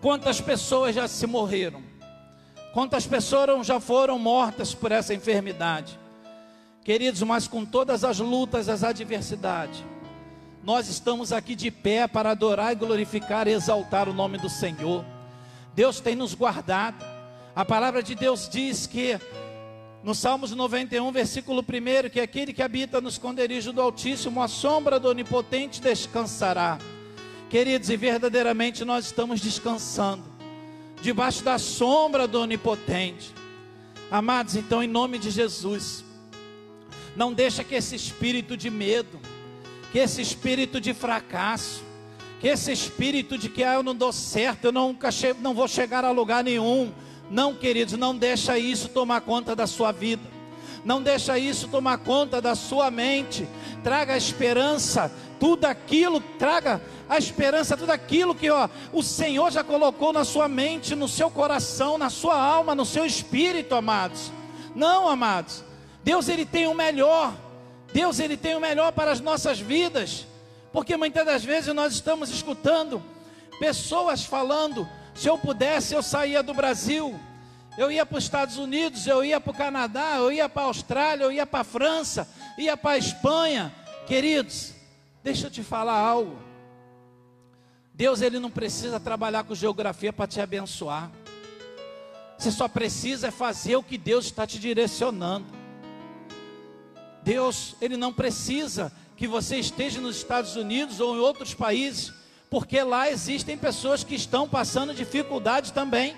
Quantas 0.00 0.40
pessoas 0.40 0.92
já 0.92 1.06
se 1.06 1.24
morreram? 1.24 1.84
Quantas 2.74 3.06
pessoas 3.06 3.64
já 3.64 3.78
foram 3.78 4.18
mortas 4.18 4.74
por 4.74 4.90
essa 4.90 5.14
enfermidade? 5.14 5.96
Queridos, 6.82 7.22
mas 7.22 7.46
com 7.46 7.64
todas 7.64 8.02
as 8.02 8.18
lutas, 8.18 8.68
as 8.68 8.82
adversidades, 8.82 9.84
nós 10.64 10.88
estamos 10.88 11.32
aqui 11.32 11.54
de 11.54 11.70
pé 11.70 12.08
para 12.08 12.32
adorar 12.32 12.72
e 12.72 12.74
glorificar 12.74 13.46
e 13.46 13.52
exaltar 13.52 14.08
o 14.08 14.12
nome 14.12 14.36
do 14.36 14.48
Senhor. 14.48 15.04
Deus 15.76 16.00
tem 16.00 16.16
nos 16.16 16.34
guardado. 16.34 17.06
A 17.54 17.64
palavra 17.64 18.02
de 18.02 18.16
Deus 18.16 18.48
diz 18.48 18.84
que 18.84 19.16
no 20.06 20.14
Salmos 20.14 20.52
91, 20.52 21.10
versículo 21.10 21.62
1, 21.62 22.10
que 22.10 22.20
aquele 22.20 22.52
que 22.52 22.62
habita 22.62 23.00
no 23.00 23.08
esconderijo 23.08 23.72
do 23.72 23.82
Altíssimo, 23.82 24.40
a 24.40 24.46
sombra 24.46 25.00
do 25.00 25.08
Onipotente 25.08 25.82
descansará. 25.82 26.78
Queridos, 27.50 27.90
e 27.90 27.96
verdadeiramente 27.96 28.84
nós 28.84 29.06
estamos 29.06 29.40
descansando 29.40 30.22
debaixo 31.02 31.42
da 31.42 31.58
sombra 31.58 32.28
do 32.28 32.40
Onipotente. 32.40 33.34
Amados, 34.08 34.54
então, 34.54 34.80
em 34.80 34.86
nome 34.86 35.18
de 35.18 35.28
Jesus, 35.28 36.04
não 37.16 37.32
deixa 37.32 37.64
que 37.64 37.74
esse 37.74 37.96
espírito 37.96 38.56
de 38.56 38.70
medo, 38.70 39.18
que 39.90 39.98
esse 39.98 40.22
espírito 40.22 40.80
de 40.80 40.94
fracasso, 40.94 41.82
que 42.38 42.46
esse 42.46 42.70
espírito 42.70 43.36
de 43.36 43.48
que 43.48 43.64
ah, 43.64 43.74
eu 43.74 43.82
não 43.82 43.92
dou 43.92 44.12
certo, 44.12 44.66
eu 44.66 44.72
nunca 44.72 45.08
não 45.40 45.52
vou 45.52 45.66
chegar 45.66 46.04
a 46.04 46.12
lugar 46.12 46.44
nenhum. 46.44 46.92
Não, 47.30 47.54
queridos, 47.54 47.98
não 47.98 48.16
deixa 48.16 48.58
isso 48.58 48.88
tomar 48.88 49.20
conta 49.20 49.54
da 49.56 49.66
sua 49.66 49.92
vida. 49.92 50.22
Não 50.84 51.02
deixa 51.02 51.36
isso 51.38 51.66
tomar 51.68 51.98
conta 51.98 52.40
da 52.40 52.54
sua 52.54 52.90
mente. 52.90 53.48
Traga 53.82 54.16
esperança, 54.16 55.10
tudo 55.40 55.64
aquilo, 55.64 56.20
traga 56.38 56.80
a 57.08 57.18
esperança, 57.18 57.76
tudo 57.76 57.90
aquilo 57.90 58.34
que 58.34 58.48
ó, 58.50 58.68
o 58.92 59.02
Senhor 59.02 59.50
já 59.50 59.64
colocou 59.64 60.12
na 60.12 60.24
sua 60.24 60.48
mente, 60.48 60.94
no 60.94 61.08
seu 61.08 61.28
coração, 61.28 61.98
na 61.98 62.08
sua 62.08 62.40
alma, 62.40 62.74
no 62.74 62.84
seu 62.84 63.04
espírito, 63.04 63.74
amados. 63.74 64.30
Não, 64.74 65.08
amados. 65.08 65.64
Deus 66.04 66.28
ele 66.28 66.46
tem 66.46 66.68
o 66.68 66.74
melhor. 66.74 67.34
Deus 67.92 68.20
ele 68.20 68.36
tem 68.36 68.54
o 68.54 68.60
melhor 68.60 68.92
para 68.92 69.10
as 69.10 69.20
nossas 69.20 69.58
vidas. 69.58 70.26
Porque 70.72 70.96
muitas 70.96 71.24
das 71.24 71.44
vezes 71.44 71.74
nós 71.74 71.94
estamos 71.94 72.30
escutando 72.30 73.02
pessoas 73.58 74.24
falando: 74.24 74.88
se 75.16 75.28
eu 75.28 75.38
pudesse, 75.38 75.94
eu 75.94 76.02
saía 76.02 76.42
do 76.42 76.52
Brasil. 76.52 77.18
Eu 77.76 77.90
ia 77.90 78.06
para 78.06 78.18
os 78.18 78.24
Estados 78.24 78.56
Unidos, 78.56 79.06
eu 79.06 79.24
ia 79.24 79.40
para 79.40 79.50
o 79.50 79.56
Canadá, 79.56 80.16
eu 80.16 80.32
ia 80.32 80.48
para 80.48 80.62
a 80.62 80.66
Austrália, 80.66 81.24
eu 81.24 81.32
ia 81.32 81.46
para 81.46 81.60
a 81.60 81.64
França, 81.64 82.28
ia 82.56 82.76
para 82.76 82.92
a 82.92 82.98
Espanha. 82.98 83.74
Queridos, 84.06 84.72
deixa 85.22 85.46
eu 85.46 85.50
te 85.50 85.62
falar 85.62 85.98
algo. 85.98 86.38
Deus 87.92 88.20
ele 88.20 88.38
não 88.38 88.50
precisa 88.50 89.00
trabalhar 89.00 89.44
com 89.44 89.54
geografia 89.54 90.12
para 90.12 90.26
te 90.26 90.40
abençoar. 90.40 91.10
Você 92.38 92.50
só 92.50 92.68
precisa 92.68 93.30
fazer 93.30 93.76
o 93.76 93.82
que 93.82 93.96
Deus 93.96 94.26
está 94.26 94.46
te 94.46 94.58
direcionando. 94.58 95.46
Deus, 97.22 97.74
ele 97.80 97.96
não 97.96 98.12
precisa 98.12 98.92
que 99.16 99.26
você 99.26 99.56
esteja 99.56 100.00
nos 100.00 100.16
Estados 100.16 100.56
Unidos 100.56 101.00
ou 101.00 101.16
em 101.16 101.18
outros 101.18 101.54
países, 101.54 102.12
porque 102.50 102.82
lá 102.82 103.10
existem 103.10 103.56
pessoas 103.56 104.04
que 104.04 104.14
estão 104.14 104.48
passando 104.48 104.94
dificuldade 104.94 105.72
também. 105.72 106.16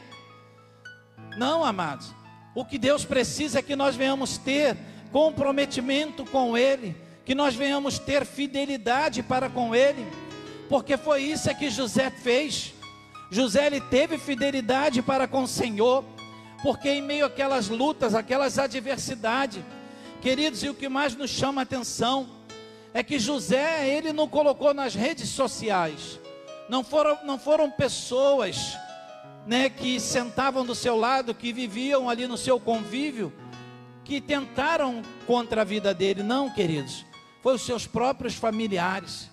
Não, 1.37 1.65
amados. 1.65 2.15
O 2.55 2.65
que 2.65 2.79
Deus 2.79 3.05
precisa 3.05 3.61
é 3.61 3.63
que 3.63 3.77
nós 3.77 3.97
venhamos 3.97 4.39
ter 4.39 4.77
comprometimento 5.13 6.25
com 6.27 6.57
Ele, 6.57 6.97
que 7.25 7.35
nós 7.35 7.55
venhamos 7.55 7.99
ter 7.99 8.25
fidelidade 8.27 9.23
para 9.23 9.49
com 9.49 9.75
Ele 9.75 10.07
porque 10.69 10.97
foi 10.97 11.23
isso 11.23 11.53
que 11.55 11.71
José 11.71 12.11
fez. 12.11 12.75
José 13.31 13.67
ele 13.67 13.81
teve 13.81 14.19
fidelidade 14.19 15.01
para 15.03 15.27
com 15.27 15.43
o 15.43 15.49
Senhor, 15.49 16.05
porque 16.63 16.91
em 16.91 17.03
meio 17.03 17.27
àquelas 17.27 17.69
lutas, 17.69 18.15
aquelas 18.15 18.59
adversidades, 18.59 19.63
queridos, 20.21 20.63
e 20.63 20.69
o 20.69 20.75
que 20.75 20.89
mais 20.89 21.15
nos 21.15 21.31
chama 21.31 21.63
a 21.63 21.65
atenção 21.65 22.29
é 22.99 23.03
que 23.05 23.17
José 23.17 23.89
ele 23.89 24.13
não 24.13 24.27
colocou 24.27 24.75
nas 24.75 24.93
redes 24.93 25.29
sociais, 25.29 26.19
não 26.69 26.83
foram, 26.83 27.17
não 27.25 27.39
foram 27.39 27.71
pessoas, 27.71 28.77
né, 29.47 29.71
que 29.71 30.01
sentavam 30.01 30.67
do 30.67 30.75
seu 30.75 30.97
lado, 30.97 31.33
que 31.33 31.53
viviam 31.53 32.11
ali 32.11 32.27
no 32.27 32.37
seu 32.37 32.59
convívio, 32.59 33.33
que 34.05 34.21
tentaram 34.21 35.01
contra 35.29 35.61
a 35.63 35.65
vida 35.65 35.95
dele, 35.95 36.25
não, 36.25 36.51
queridos, 36.51 37.07
foi 37.41 37.55
os 37.55 37.63
seus 37.63 37.87
próprios 37.87 38.35
familiares. 38.35 39.31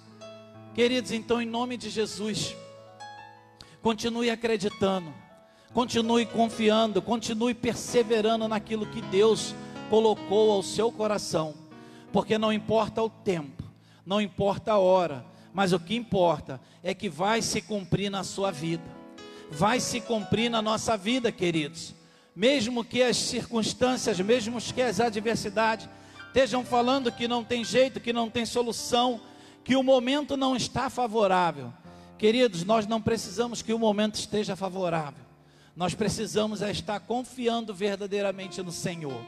Queridos, 0.76 1.12
então, 1.12 1.42
em 1.42 1.48
nome 1.48 1.76
de 1.76 1.90
Jesus, 1.90 2.56
continue 3.82 4.30
acreditando, 4.30 5.12
continue 5.74 6.28
confiando, 6.28 7.02
continue 7.02 7.56
perseverando 7.56 8.48
naquilo 8.48 8.86
que 8.86 9.02
Deus 9.02 9.56
colocou 9.90 10.52
ao 10.52 10.62
seu 10.62 10.92
coração, 10.92 11.56
porque 12.12 12.38
não 12.38 12.54
importa 12.54 13.02
o 13.02 13.10
tempo, 13.10 13.55
não 14.06 14.22
importa 14.22 14.74
a 14.74 14.78
hora, 14.78 15.26
mas 15.54 15.74
o 15.74 15.80
que 15.80 15.96
importa 15.96 16.60
é 16.84 16.94
que 16.94 17.10
vai 17.10 17.42
se 17.42 17.62
cumprir 17.62 18.10
na 18.10 18.24
sua 18.24 18.52
vida, 18.52 18.84
vai 19.50 19.80
se 19.80 20.02
cumprir 20.02 20.50
na 20.50 20.62
nossa 20.62 20.98
vida, 20.98 21.32
queridos. 21.32 21.96
Mesmo 22.36 22.84
que 22.84 23.02
as 23.02 23.16
circunstâncias, 23.16 24.20
mesmo 24.20 24.62
que 24.62 24.82
as 24.82 25.00
adversidades 25.00 25.88
estejam 26.28 26.66
falando 26.66 27.12
que 27.12 27.28
não 27.28 27.44
tem 27.44 27.64
jeito, 27.64 28.02
que 28.02 28.12
não 28.12 28.30
tem 28.30 28.46
solução, 28.46 29.22
que 29.64 29.76
o 29.76 29.82
momento 29.82 30.36
não 30.36 30.56
está 30.56 30.90
favorável. 30.90 31.74
Queridos, 32.18 32.64
nós 32.64 32.86
não 32.86 33.02
precisamos 33.02 33.62
que 33.62 33.74
o 33.74 33.80
momento 33.80 34.16
esteja 34.16 34.56
favorável. 34.56 35.24
Nós 35.76 35.94
precisamos 35.94 36.62
é 36.62 36.72
estar 36.72 37.00
confiando 37.02 37.74
verdadeiramente 37.74 38.62
no 38.62 38.72
Senhor, 38.72 39.22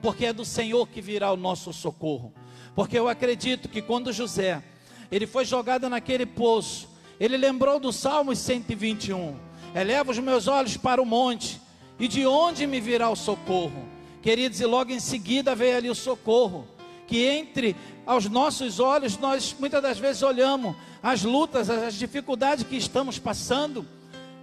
porque 0.00 0.26
é 0.26 0.32
do 0.32 0.44
Senhor 0.44 0.86
que 0.88 1.00
virá 1.00 1.32
o 1.32 1.36
nosso 1.36 1.72
socorro. 1.72 2.32
Porque 2.74 2.98
eu 2.98 3.08
acredito 3.08 3.68
que 3.68 3.80
quando 3.82 4.12
José, 4.12 4.62
ele 5.10 5.26
foi 5.26 5.44
jogado 5.44 5.88
naquele 5.88 6.26
poço, 6.26 6.88
ele 7.18 7.36
lembrou 7.36 7.78
do 7.78 7.92
Salmo 7.92 8.34
121. 8.34 9.36
Eleva 9.74 10.10
os 10.10 10.18
meus 10.18 10.46
olhos 10.46 10.76
para 10.76 11.02
o 11.02 11.06
monte, 11.06 11.60
e 11.98 12.08
de 12.08 12.26
onde 12.26 12.66
me 12.66 12.80
virá 12.80 13.10
o 13.10 13.16
socorro? 13.16 13.88
Queridos, 14.22 14.60
e 14.60 14.64
logo 14.64 14.92
em 14.92 15.00
seguida 15.00 15.54
veio 15.54 15.76
ali 15.76 15.90
o 15.90 15.94
socorro 15.94 16.66
que 17.06 17.24
entre 17.24 17.76
aos 18.06 18.28
nossos 18.28 18.80
olhos 18.80 19.16
nós 19.18 19.54
muitas 19.58 19.82
das 19.82 19.98
vezes 19.98 20.22
olhamos 20.22 20.74
as 21.02 21.22
lutas, 21.22 21.68
as 21.68 21.94
dificuldades 21.94 22.64
que 22.64 22.76
estamos 22.76 23.18
passando. 23.18 23.86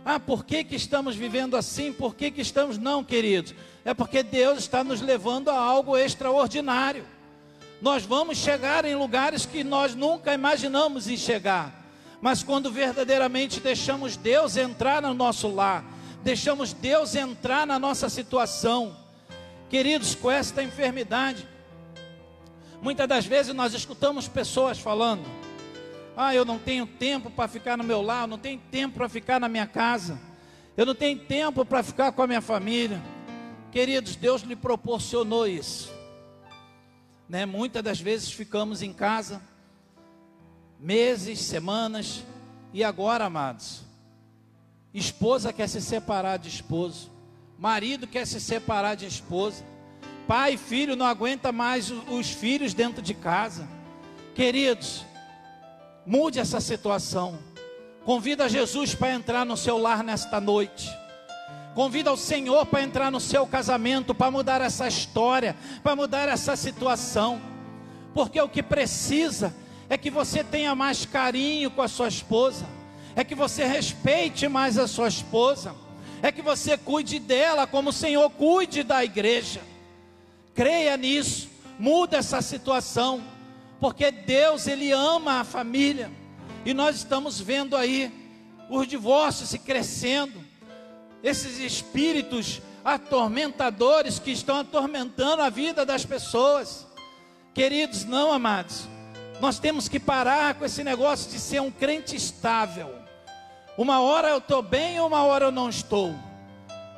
Ah, 0.04 0.20
por 0.20 0.44
que, 0.44 0.64
que 0.64 0.76
estamos 0.76 1.16
vivendo 1.16 1.56
assim? 1.56 1.94
Por 1.94 2.16
que, 2.16 2.32
que 2.32 2.42
estamos. 2.42 2.78
Não, 2.78 3.04
queridos. 3.04 3.54
É 3.86 3.94
porque 3.94 4.24
Deus 4.24 4.60
está 4.60 4.84
nos 4.84 5.02
levando 5.02 5.50
a 5.50 5.56
algo 5.58 5.98
extraordinário. 5.98 7.06
Nós 7.82 8.04
vamos 8.04 8.38
chegar 8.38 8.86
em 8.86 8.96
lugares 8.96 9.46
que 9.46 9.64
nós 9.64 9.96
nunca 9.96 10.34
imaginamos 10.34 11.08
em 11.08 11.18
chegar. 11.18 11.84
Mas 12.22 12.44
quando 12.44 12.72
verdadeiramente 12.72 13.60
deixamos 13.60 14.16
Deus 14.16 14.56
entrar 14.56 15.02
no 15.02 15.14
nosso 15.14 15.48
lar, 15.48 15.84
deixamos 16.24 16.74
Deus 16.74 17.16
entrar 17.16 17.66
na 17.66 17.80
nossa 17.80 18.10
situação, 18.10 18.96
Queridos, 19.72 20.16
com 20.16 20.30
esta 20.30 20.62
enfermidade, 20.62 21.48
muitas 22.82 23.08
das 23.08 23.26
vezes 23.26 23.56
nós 23.56 23.74
escutamos 23.74 24.28
pessoas 24.28 24.78
falando: 24.78 25.24
Ah, 26.16 26.36
eu 26.36 26.44
não 26.44 26.60
tenho 26.60 26.86
tempo 26.86 27.30
para 27.30 27.48
ficar 27.48 27.78
no 27.78 27.84
meu 27.84 28.02
lar, 28.02 28.24
eu 28.24 28.28
não 28.28 28.38
tenho 28.38 28.60
tempo 28.70 28.96
para 28.96 29.08
ficar 29.08 29.40
na 29.40 29.48
minha 29.48 29.66
casa, 29.66 30.20
eu 30.76 30.86
não 30.86 30.94
tenho 30.94 31.18
tempo 31.20 31.66
para 31.66 31.82
ficar 31.82 32.12
com 32.12 32.22
a 32.22 32.28
minha 32.28 32.42
família. 32.42 33.02
Queridos, 33.72 34.16
Deus 34.16 34.42
lhe 34.42 34.56
proporcionou 34.56 35.48
isso. 35.48 35.92
Né? 37.30 37.46
Muitas 37.46 37.82
das 37.82 38.00
vezes 38.02 38.32
ficamos 38.32 38.82
em 38.82 38.92
casa, 38.92 39.42
meses, 40.78 41.40
semanas, 41.40 42.26
e 42.74 42.84
agora, 42.84 43.26
amados, 43.26 43.84
esposa 44.94 45.54
quer 45.54 45.68
se 45.68 45.82
separar 45.82 46.38
de 46.38 46.50
esposo, 46.50 47.10
marido 47.58 48.08
quer 48.08 48.26
se 48.26 48.40
separar 48.42 48.96
de 48.96 49.06
esposa, 49.06 49.64
pai 50.28 50.54
e 50.54 50.58
filho 50.58 50.96
não 50.96 51.06
aguenta 51.06 51.52
mais 51.52 51.90
os 51.92 52.30
filhos 52.30 52.74
dentro 52.74 53.02
de 53.02 53.14
casa. 53.14 53.68
Queridos, 54.34 55.06
mude 56.06 56.40
essa 56.40 56.60
situação. 56.60 57.38
Convida 58.06 58.50
Jesus 58.50 58.96
para 58.96 59.12
entrar 59.12 59.46
no 59.46 59.56
seu 59.56 59.78
lar 59.78 60.04
nesta 60.04 60.42
noite. 60.42 60.90
Convida 61.76 62.12
o 62.12 62.18
Senhor 62.18 62.66
para 62.66 62.82
entrar 62.82 63.12
no 63.12 63.20
seu 63.20 63.48
casamento, 63.48 64.14
para 64.14 64.32
mudar 64.32 64.62
essa 64.62 64.88
história, 64.88 65.56
para 65.82 65.96
mudar 65.96 66.28
essa 66.28 66.56
situação. 66.56 67.42
Porque 68.14 68.42
o 68.42 68.50
que 68.50 68.62
precisa 68.62 69.56
é 69.90 69.98
que 69.98 70.10
você 70.10 70.44
tenha 70.44 70.76
mais 70.76 71.06
carinho 71.06 71.72
com 71.72 71.82
a 71.82 71.88
sua 71.88 72.08
esposa, 72.08 72.66
é 73.16 73.24
que 73.24 73.36
você 73.36 73.66
respeite 73.66 74.48
mais 74.48 74.78
a 74.78 74.88
sua 74.88 75.08
esposa 75.08 75.76
é 76.22 76.32
que 76.32 76.42
você 76.42 76.78
cuide 76.78 77.20
dela 77.20 77.66
como 77.66 77.90
o 77.90 77.94
Senhor 77.94 78.30
cuide 78.30 78.84
da 78.84 79.04
igreja. 79.04 79.62
Creia 80.54 80.96
nisso, 80.96 81.50
muda 81.80 82.18
essa 82.18 82.42
situação, 82.42 83.22
porque 83.82 84.12
Deus 84.12 84.68
ele 84.68 84.92
ama 84.92 85.40
a 85.40 85.44
família. 85.44 86.12
E 86.64 86.72
nós 86.72 86.98
estamos 86.98 87.42
vendo 87.42 87.76
aí 87.76 88.12
os 88.70 88.88
divórcios 88.88 89.50
se 89.50 89.58
crescendo. 89.58 90.40
Esses 91.24 91.58
espíritos 91.58 92.62
atormentadores 92.86 94.20
que 94.20 94.30
estão 94.30 94.60
atormentando 94.60 95.42
a 95.42 95.50
vida 95.50 95.84
das 95.84 96.06
pessoas. 96.06 96.86
Queridos, 97.56 98.06
não 98.06 98.32
amados, 98.32 98.88
nós 99.42 99.58
temos 99.58 99.90
que 99.90 100.00
parar 100.00 100.54
com 100.54 100.64
esse 100.64 100.84
negócio 100.84 101.32
de 101.32 101.40
ser 101.40 101.60
um 101.60 101.72
crente 101.72 102.16
estável. 102.16 102.96
Uma 103.76 104.00
hora 104.00 104.30
eu 104.30 104.38
estou 104.38 104.62
bem, 104.62 105.00
uma 105.00 105.24
hora 105.24 105.46
eu 105.46 105.52
não 105.52 105.68
estou. 105.68 106.14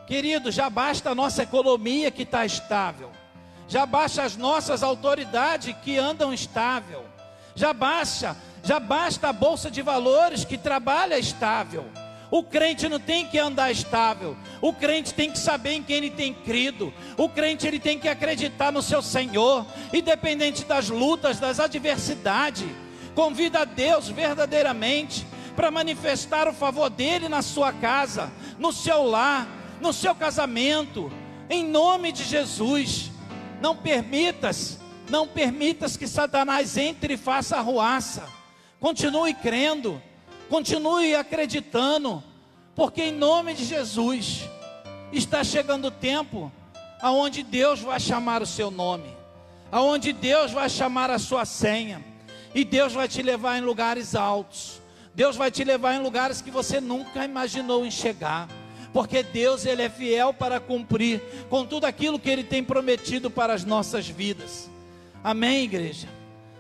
Querido, 0.06 0.52
já 0.52 0.70
basta 0.70 1.12
a 1.12 1.16
nossa 1.16 1.44
economia 1.44 2.12
que 2.12 2.24
está 2.24 2.46
estável. 2.46 3.10
Já 3.74 3.88
basta 3.88 4.22
as 4.22 4.38
nossas 4.38 4.84
autoridades 4.84 5.76
que 5.82 5.98
andam 5.98 6.32
estável. 6.32 7.04
Já 7.56 7.74
basta, 7.74 8.38
já 8.64 8.80
basta 8.80 9.30
a 9.30 9.34
bolsa 9.34 9.72
de 9.72 9.82
valores 9.82 10.46
que 10.46 10.60
trabalha 10.60 11.18
estável. 11.18 11.84
O 12.30 12.44
crente 12.44 12.88
não 12.88 13.00
tem 13.00 13.26
que 13.26 13.40
andar 13.40 13.72
estável. 13.72 14.38
O 14.62 14.74
crente 14.74 15.12
tem 15.16 15.32
que 15.32 15.40
saber 15.40 15.72
em 15.72 15.82
quem 15.82 15.96
ele 15.96 16.12
tem 16.12 16.36
crido. 16.36 16.94
O 17.18 17.28
crente 17.28 17.66
ele 17.66 17.80
tem 17.80 17.98
que 17.98 18.08
acreditar 18.08 18.72
no 18.72 18.84
seu 18.84 19.02
Senhor, 19.02 19.66
independente 19.92 20.64
das 20.66 20.88
lutas, 20.88 21.40
das 21.40 21.60
adversidades. 21.60 22.70
Convida 23.16 23.62
a 23.62 23.66
Deus 23.66 24.08
verdadeiramente 24.08 25.26
para 25.56 25.72
manifestar 25.72 26.48
o 26.48 26.54
favor 26.54 26.92
dele 26.92 27.28
na 27.28 27.42
sua 27.42 27.74
casa, 27.74 28.32
no 28.60 28.72
seu 28.72 29.02
lar, 29.04 29.48
no 29.82 29.92
seu 29.92 30.14
casamento, 30.14 31.12
em 31.50 31.66
nome 31.66 32.12
de 32.12 32.24
Jesus. 32.24 33.13
Não 33.64 33.78
permitas, 33.78 34.78
não 35.10 35.26
permitas 35.26 35.96
que 35.96 36.06
Satanás 36.06 36.76
entre 36.76 37.14
e 37.14 37.18
faça 37.18 37.56
arruaça. 37.56 38.28
Continue 38.78 39.34
crendo, 39.34 40.02
continue 40.50 41.16
acreditando, 41.16 42.22
porque 42.76 43.04
em 43.04 43.14
nome 43.14 43.54
de 43.54 43.64
Jesus 43.64 44.42
está 45.14 45.46
chegando 45.46 45.86
o 45.86 45.92
tempo 45.92 46.52
aonde 47.02 47.42
Deus 47.42 47.80
vai 47.80 48.02
chamar 48.02 48.42
o 48.42 48.46
seu 48.46 48.70
nome, 48.70 49.08
aonde 49.72 50.12
Deus 50.12 50.52
vai 50.52 50.70
chamar 50.70 51.10
a 51.10 51.18
sua 51.18 51.46
senha, 51.46 52.04
e 52.54 52.66
Deus 52.66 52.92
vai 52.92 53.08
te 53.08 53.22
levar 53.22 53.58
em 53.58 53.62
lugares 53.62 54.14
altos. 54.14 54.82
Deus 55.16 55.38
vai 55.38 55.50
te 55.50 55.64
levar 55.64 55.94
em 55.96 56.04
lugares 56.04 56.42
que 56.42 56.52
você 56.52 56.82
nunca 56.82 57.24
imaginou 57.24 57.86
enxergar. 57.86 58.50
Porque 58.94 59.24
Deus 59.24 59.66
ele 59.66 59.82
é 59.82 59.90
fiel 59.90 60.32
para 60.32 60.60
cumprir 60.60 61.20
com 61.50 61.66
tudo 61.66 61.86
aquilo 61.86 62.20
que 62.20 62.30
ele 62.30 62.44
tem 62.44 62.64
prometido 62.64 63.32
para 63.32 63.52
as 63.52 63.66
nossas 63.66 64.08
vidas. 64.08 64.70
Amém, 65.24 65.64
igreja. 65.64 66.08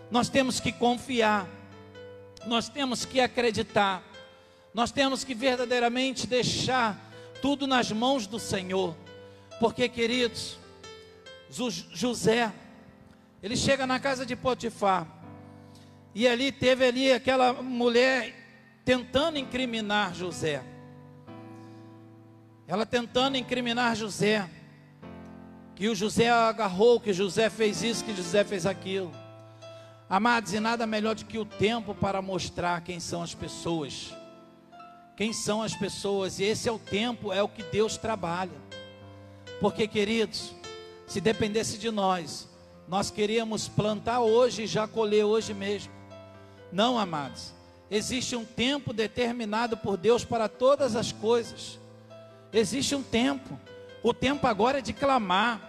Nós 0.10 0.30
temos 0.30 0.60
que 0.60 0.72
confiar. 0.72 1.48
Nós 2.48 2.67
temos 2.67 3.06
que 3.06 3.22
acreditar. 3.22 4.04
Nós 4.74 4.91
temos 4.91 5.24
que 5.24 5.36
verdadeiramente 5.36 6.26
deixar 6.26 7.00
tudo 7.39 7.67
nas 7.67 7.91
mãos 7.91 8.26
do 8.26 8.39
Senhor. 8.39 8.96
Porque, 9.60 9.88
queridos, 9.88 10.58
José, 11.50 12.52
ele 13.43 13.56
chega 13.56 13.86
na 13.86 14.00
casa 14.00 14.26
de 14.26 14.36
Potifar. 14.36 15.08
E 16.15 16.28
ali 16.28 16.52
teve 16.52 16.86
ali 16.86 17.12
aquela 17.12 17.54
mulher 17.54 18.34
tentando 18.84 19.38
incriminar 19.38 20.15
José. 20.15 20.72
Ela 22.73 22.88
tentando 22.88 23.38
incriminar 23.38 23.95
José. 23.95 24.49
Que 25.75 25.89
o 25.89 25.93
José 25.93 26.31
agarrou, 26.31 26.99
que 26.99 27.13
José 27.13 27.47
fez 27.47 27.83
isso, 27.83 28.03
que 28.03 28.15
José 28.15 28.43
fez 28.43 28.65
aquilo. 28.65 29.12
Amados, 30.09 30.53
e 30.53 30.59
nada 30.59 30.88
melhor 30.88 31.13
do 31.13 31.23
que 31.23 31.38
o 31.38 31.45
tempo 31.45 31.93
para 31.93 32.19
mostrar 32.19 32.81
quem 32.81 32.99
são 32.99 33.21
as 33.21 33.36
pessoas. 33.36 34.12
Quem 35.15 35.31
são 35.31 35.62
as 35.62 35.75
pessoas, 35.75 36.39
e 36.39 36.45
esse 36.45 36.67
é 36.67 36.71
o 36.71 36.79
tempo, 36.79 37.31
é 37.31 37.43
o 37.43 37.47
que 37.47 37.62
Deus 37.62 37.95
trabalha. 37.95 38.59
Porque, 39.62 39.88
queridos, 39.88 40.55
se 41.05 41.21
dependesse 41.21 41.77
de 41.77 41.91
nós, 41.91 42.49
nós 42.88 43.12
queríamos 43.12 43.67
plantar 43.67 44.21
hoje 44.21 44.63
e 44.63 44.67
já 44.67 44.88
colher 44.88 45.25
hoje 45.25 45.53
mesmo. 45.53 45.93
Não, 46.71 46.97
amados. 46.97 47.53
Existe 47.91 48.36
um 48.36 48.43
tempo 48.43 48.91
determinado 48.91 49.77
por 49.77 49.95
Deus 49.95 50.25
para 50.25 50.49
todas 50.49 50.95
as 50.95 51.12
coisas. 51.12 51.83
Existe 52.53 52.93
um 52.93 53.01
tempo. 53.01 53.59
O 54.03 54.13
tempo 54.13 54.45
agora 54.45 54.77
é 54.77 54.81
de 54.81 54.93
clamar. 54.93 55.59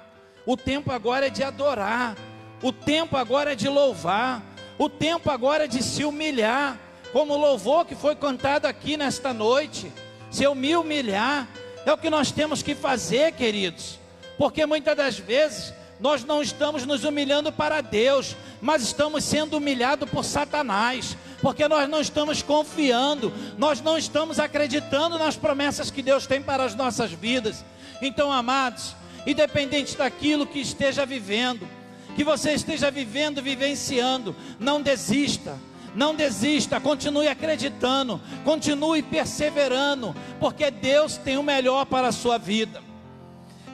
O 0.45 0.57
tempo 0.57 0.93
agora 0.93 1.29
é 1.29 1.31
de 1.31 1.43
adorar. 1.43 2.17
O 2.63 2.73
tempo 2.73 3.17
agora 3.17 3.53
é 3.53 3.55
de 3.55 3.69
louvar. 3.69 4.43
O 4.79 4.89
tempo 4.89 5.31
agora 5.31 5.65
é 5.65 5.69
de 5.69 5.83
se 5.83 6.05
humilhar. 6.05 6.79
Como 7.13 7.33
o 7.33 7.39
louvor 7.39 7.87
que 7.87 7.95
foi 7.95 8.15
cantado 8.15 8.67
aqui 8.67 8.97
nesta 8.97 9.33
noite. 9.33 9.91
Se 10.31 10.45
eu 10.45 10.55
me 10.55 10.77
humilhar, 10.77 11.49
é 11.87 11.93
o 11.93 11.97
que 11.97 12.11
nós 12.11 12.31
temos 12.31 12.63
que 12.63 12.75
fazer, 12.75 13.33
queridos. 13.33 13.99
Porque 14.37 14.67
muitas 14.67 14.97
das 14.97 15.19
vezes 15.19 15.73
nós 16.01 16.25
não 16.25 16.43
estamos 16.43 16.85
nos 16.85 17.05
humilhando 17.05 17.53
para 17.53 17.81
Deus, 17.81 18.37
mas 18.61 18.83
estamos 18.83 19.25
sendo 19.25 19.57
humilhados 19.57 20.11
por 20.11 20.25
Satanás 20.25 21.17
porque 21.45 21.69
nós 21.69 21.87
não 21.91 22.01
estamos 22.01 22.41
confiando, 22.41 23.31
nós 23.59 23.83
não 23.83 23.99
estamos 23.99 24.41
acreditando 24.41 25.19
nas 25.19 25.37
promessas 25.37 25.91
que 25.91 26.01
Deus 26.01 26.27
tem 26.27 26.41
para 26.41 26.65
as 26.65 26.75
nossas 26.75 27.13
vidas. 27.13 27.63
Então, 28.01 28.33
amados, 28.33 28.97
independente 29.27 29.95
daquilo 29.95 30.47
que 30.47 30.59
esteja 30.59 31.05
vivendo, 31.05 31.69
que 32.17 32.25
você 32.25 32.55
esteja 32.55 32.91
vivendo, 32.91 33.43
vivenciando, 33.43 34.35
não 34.59 34.81
desista. 34.81 35.59
Não 35.95 36.15
desista, 36.15 36.81
continue 36.81 37.29
acreditando, 37.29 38.21
continue 38.43 39.03
perseverando, 39.03 40.17
porque 40.41 40.69
Deus 40.71 41.19
tem 41.19 41.37
o 41.37 41.43
melhor 41.43 41.85
para 41.85 42.09
a 42.09 42.13
sua 42.13 42.39
vida. 42.39 42.83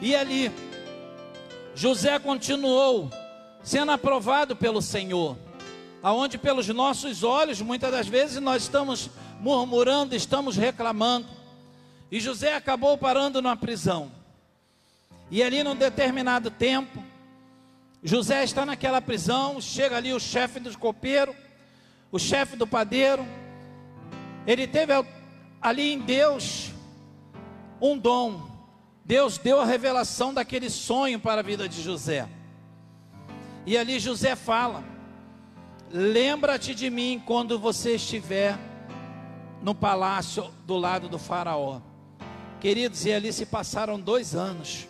E 0.03 0.15
ali, 0.15 0.51
José 1.75 2.19
continuou 2.19 3.09
sendo 3.63 3.93
aprovado 3.93 4.55
pelo 4.57 4.83
Senhor 4.83 5.37
aonde 6.03 6.39
pelos 6.39 6.69
nossos 6.69 7.23
olhos, 7.23 7.61
muitas 7.61 7.91
das 7.91 8.09
vezes 8.09 8.41
nós 8.41 8.63
estamos 8.63 9.11
murmurando, 9.41 10.15
estamos 10.15 10.57
reclamando. 10.57 11.27
E 12.11 12.19
José 12.21 12.55
acabou 12.55 12.97
parando 12.99 13.41
na 13.41 13.57
prisão. 13.57 14.11
E 15.31 15.43
ali 15.43 15.63
num 15.63 15.77
determinado 15.77 16.51
tempo, 16.51 17.03
José 18.03 18.43
está 18.43 18.65
naquela 18.65 19.01
prisão, 19.01 19.61
chega 19.61 19.97
ali 19.97 20.13
o 20.13 20.19
chefe 20.19 20.59
do 20.59 20.77
copeiro, 20.77 21.35
o 22.11 22.19
chefe 22.19 22.57
do 22.57 22.67
padeiro. 22.67 23.27
Ele 24.47 24.67
teve 24.67 24.93
ali 25.61 25.93
em 25.93 25.99
Deus 25.99 26.71
um 27.81 27.97
dom. 27.97 28.49
Deus 29.05 29.39
deu 29.39 29.61
a 29.61 29.65
revelação 29.65 30.33
daquele 30.33 30.71
sonho 30.71 31.21
para 31.21 31.41
a 31.41 31.45
vida 31.45 31.69
de 31.69 31.83
José. 31.83 32.29
E 33.67 33.77
ali 33.77 34.01
José 34.01 34.35
fala: 34.35 34.83
Lembra-te 35.93 36.73
de 36.73 36.89
mim 36.89 37.21
quando 37.27 37.59
você 37.59 37.97
estiver 37.97 38.57
no 39.61 39.75
palácio 39.75 40.49
do 40.65 40.77
lado 40.77 41.09
do 41.09 41.19
Faraó. 41.19 41.81
Queridos, 42.61 43.05
e 43.07 43.13
ali 43.13 43.33
se 43.33 43.45
passaram 43.45 43.99
dois 43.99 44.35
anos. 44.35 44.87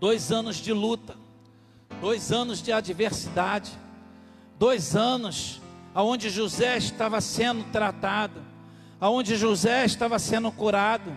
dois 0.00 0.32
anos 0.32 0.56
de 0.56 0.72
luta, 0.72 1.14
dois 2.00 2.32
anos 2.32 2.62
de 2.62 2.72
adversidade, 2.72 3.70
dois 4.58 4.96
anos 4.96 5.60
aonde 5.94 6.30
José 6.30 6.76
estava 6.78 7.20
sendo 7.20 7.64
tratado, 7.70 8.40
aonde 8.98 9.36
José 9.36 9.84
estava 9.84 10.18
sendo 10.18 10.50
curado, 10.50 11.16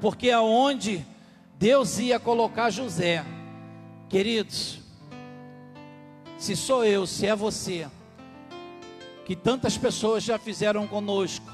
porque 0.00 0.30
aonde 0.30 1.06
Deus 1.58 1.98
ia 1.98 2.18
colocar 2.18 2.70
José, 2.70 3.24
queridos, 4.08 4.81
se 6.42 6.56
sou 6.56 6.84
eu, 6.84 7.06
se 7.06 7.24
é 7.24 7.36
você, 7.36 7.86
que 9.24 9.36
tantas 9.36 9.78
pessoas 9.78 10.24
já 10.24 10.36
fizeram 10.40 10.88
conosco, 10.88 11.46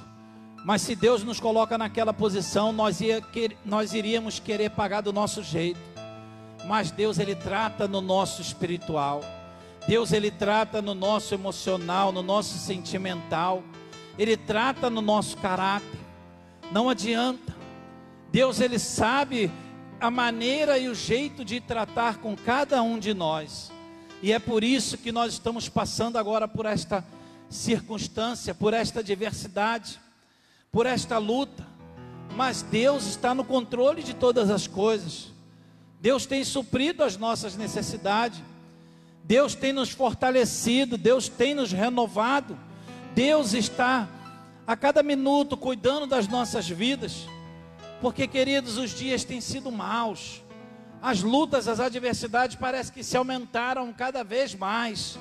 mas 0.64 0.80
se 0.80 0.96
Deus 0.96 1.22
nos 1.22 1.38
coloca 1.38 1.76
naquela 1.76 2.14
posição, 2.14 2.72
nós, 2.72 3.02
ia, 3.02 3.22
nós 3.66 3.92
iríamos 3.92 4.40
querer 4.40 4.70
pagar 4.70 5.02
do 5.02 5.12
nosso 5.12 5.42
jeito. 5.42 5.78
Mas 6.66 6.90
Deus, 6.90 7.18
Ele 7.18 7.34
trata 7.34 7.86
no 7.86 8.00
nosso 8.00 8.40
espiritual. 8.40 9.20
Deus, 9.86 10.10
Ele 10.10 10.30
trata 10.30 10.80
no 10.80 10.94
nosso 10.94 11.34
emocional, 11.34 12.10
no 12.10 12.22
nosso 12.22 12.56
sentimental. 12.56 13.62
Ele 14.18 14.38
trata 14.38 14.88
no 14.88 15.02
nosso 15.02 15.36
caráter. 15.36 16.00
Não 16.72 16.88
adianta. 16.88 17.54
Deus, 18.32 18.58
Ele 18.58 18.78
sabe 18.78 19.50
a 20.00 20.10
maneira 20.10 20.78
e 20.78 20.88
o 20.88 20.94
jeito 20.94 21.44
de 21.44 21.60
tratar 21.60 22.16
com 22.16 22.34
cada 22.34 22.82
um 22.82 22.98
de 22.98 23.12
nós. 23.12 23.70
E 24.22 24.32
é 24.32 24.38
por 24.38 24.64
isso 24.64 24.98
que 24.98 25.12
nós 25.12 25.34
estamos 25.34 25.68
passando 25.68 26.16
agora 26.16 26.48
por 26.48 26.66
esta 26.66 27.04
circunstância, 27.48 28.54
por 28.54 28.74
esta 28.74 29.02
diversidade 29.02 30.00
por 30.70 30.86
esta 30.86 31.18
luta, 31.18 31.66
mas 32.36 32.62
Deus 32.62 33.06
está 33.06 33.34
no 33.34 33.44
controle 33.44 34.02
de 34.02 34.14
todas 34.14 34.50
as 34.50 34.66
coisas. 34.66 35.28
Deus 36.00 36.26
tem 36.26 36.44
suprido 36.44 37.02
as 37.02 37.16
nossas 37.16 37.56
necessidades. 37.56 38.40
Deus 39.24 39.54
tem 39.54 39.72
nos 39.72 39.90
fortalecido, 39.90 40.96
Deus 40.96 41.28
tem 41.28 41.54
nos 41.54 41.72
renovado. 41.72 42.58
Deus 43.14 43.54
está 43.54 44.08
a 44.66 44.76
cada 44.76 45.02
minuto 45.02 45.56
cuidando 45.56 46.06
das 46.06 46.28
nossas 46.28 46.68
vidas. 46.68 47.26
Porque, 48.00 48.28
queridos, 48.28 48.76
os 48.76 48.90
dias 48.90 49.24
têm 49.24 49.40
sido 49.40 49.72
maus. 49.72 50.42
As 51.00 51.22
lutas, 51.22 51.68
as 51.68 51.78
adversidades 51.78 52.56
parece 52.56 52.90
que 52.90 53.04
se 53.04 53.16
aumentaram 53.16 53.92
cada 53.92 54.24
vez 54.24 54.54
mais. 54.54 55.18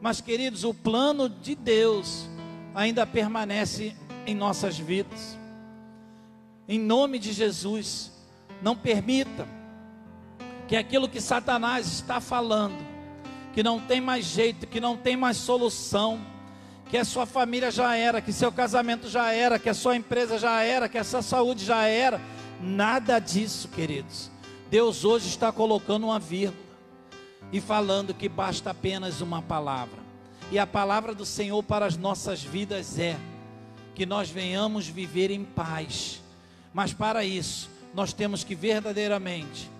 Mas, 0.00 0.20
queridos, 0.20 0.64
o 0.64 0.74
plano 0.74 1.28
de 1.28 1.54
Deus 1.54 2.28
ainda 2.74 3.06
permanece 3.06 3.96
em 4.26 4.34
nossas 4.34 4.78
vidas. 4.78 5.38
Em 6.68 6.78
nome 6.78 7.18
de 7.18 7.32
Jesus, 7.32 8.12
não 8.60 8.76
permita 8.76 9.46
que 10.66 10.76
aquilo 10.76 11.08
que 11.08 11.20
Satanás 11.20 11.86
está 11.86 12.20
falando, 12.20 12.76
que 13.54 13.62
não 13.62 13.78
tem 13.78 14.00
mais 14.00 14.24
jeito, 14.24 14.66
que 14.66 14.80
não 14.80 14.96
tem 14.96 15.16
mais 15.16 15.36
solução, 15.36 16.20
que 16.90 16.96
a 16.96 17.04
sua 17.04 17.24
família 17.24 17.70
já 17.70 17.96
era, 17.96 18.20
que 18.20 18.32
seu 18.32 18.50
casamento 18.50 19.08
já 19.08 19.32
era, 19.32 19.58
que 19.58 19.68
a 19.68 19.74
sua 19.74 19.96
empresa 19.96 20.38
já 20.38 20.62
era, 20.62 20.88
que 20.88 20.98
a 20.98 21.04
sua 21.04 21.22
saúde 21.22 21.64
já 21.64 21.86
era, 21.86 22.20
nada 22.60 23.18
disso, 23.18 23.68
queridos. 23.68 24.30
Deus 24.70 25.04
hoje 25.04 25.28
está 25.28 25.52
colocando 25.52 26.04
uma 26.04 26.18
vírgula 26.18 26.66
e 27.52 27.60
falando 27.60 28.12
que 28.12 28.28
basta 28.28 28.70
apenas 28.70 29.20
uma 29.20 29.40
palavra. 29.40 29.98
E 30.50 30.58
a 30.58 30.66
palavra 30.66 31.14
do 31.14 31.24
Senhor 31.24 31.62
para 31.62 31.86
as 31.86 31.96
nossas 31.96 32.42
vidas 32.42 32.98
é: 32.98 33.16
que 33.94 34.04
nós 34.04 34.28
venhamos 34.28 34.86
viver 34.88 35.30
em 35.30 35.44
paz. 35.44 36.20
Mas 36.74 36.92
para 36.92 37.24
isso, 37.24 37.70
nós 37.94 38.12
temos 38.12 38.44
que 38.44 38.54
verdadeiramente 38.54 39.70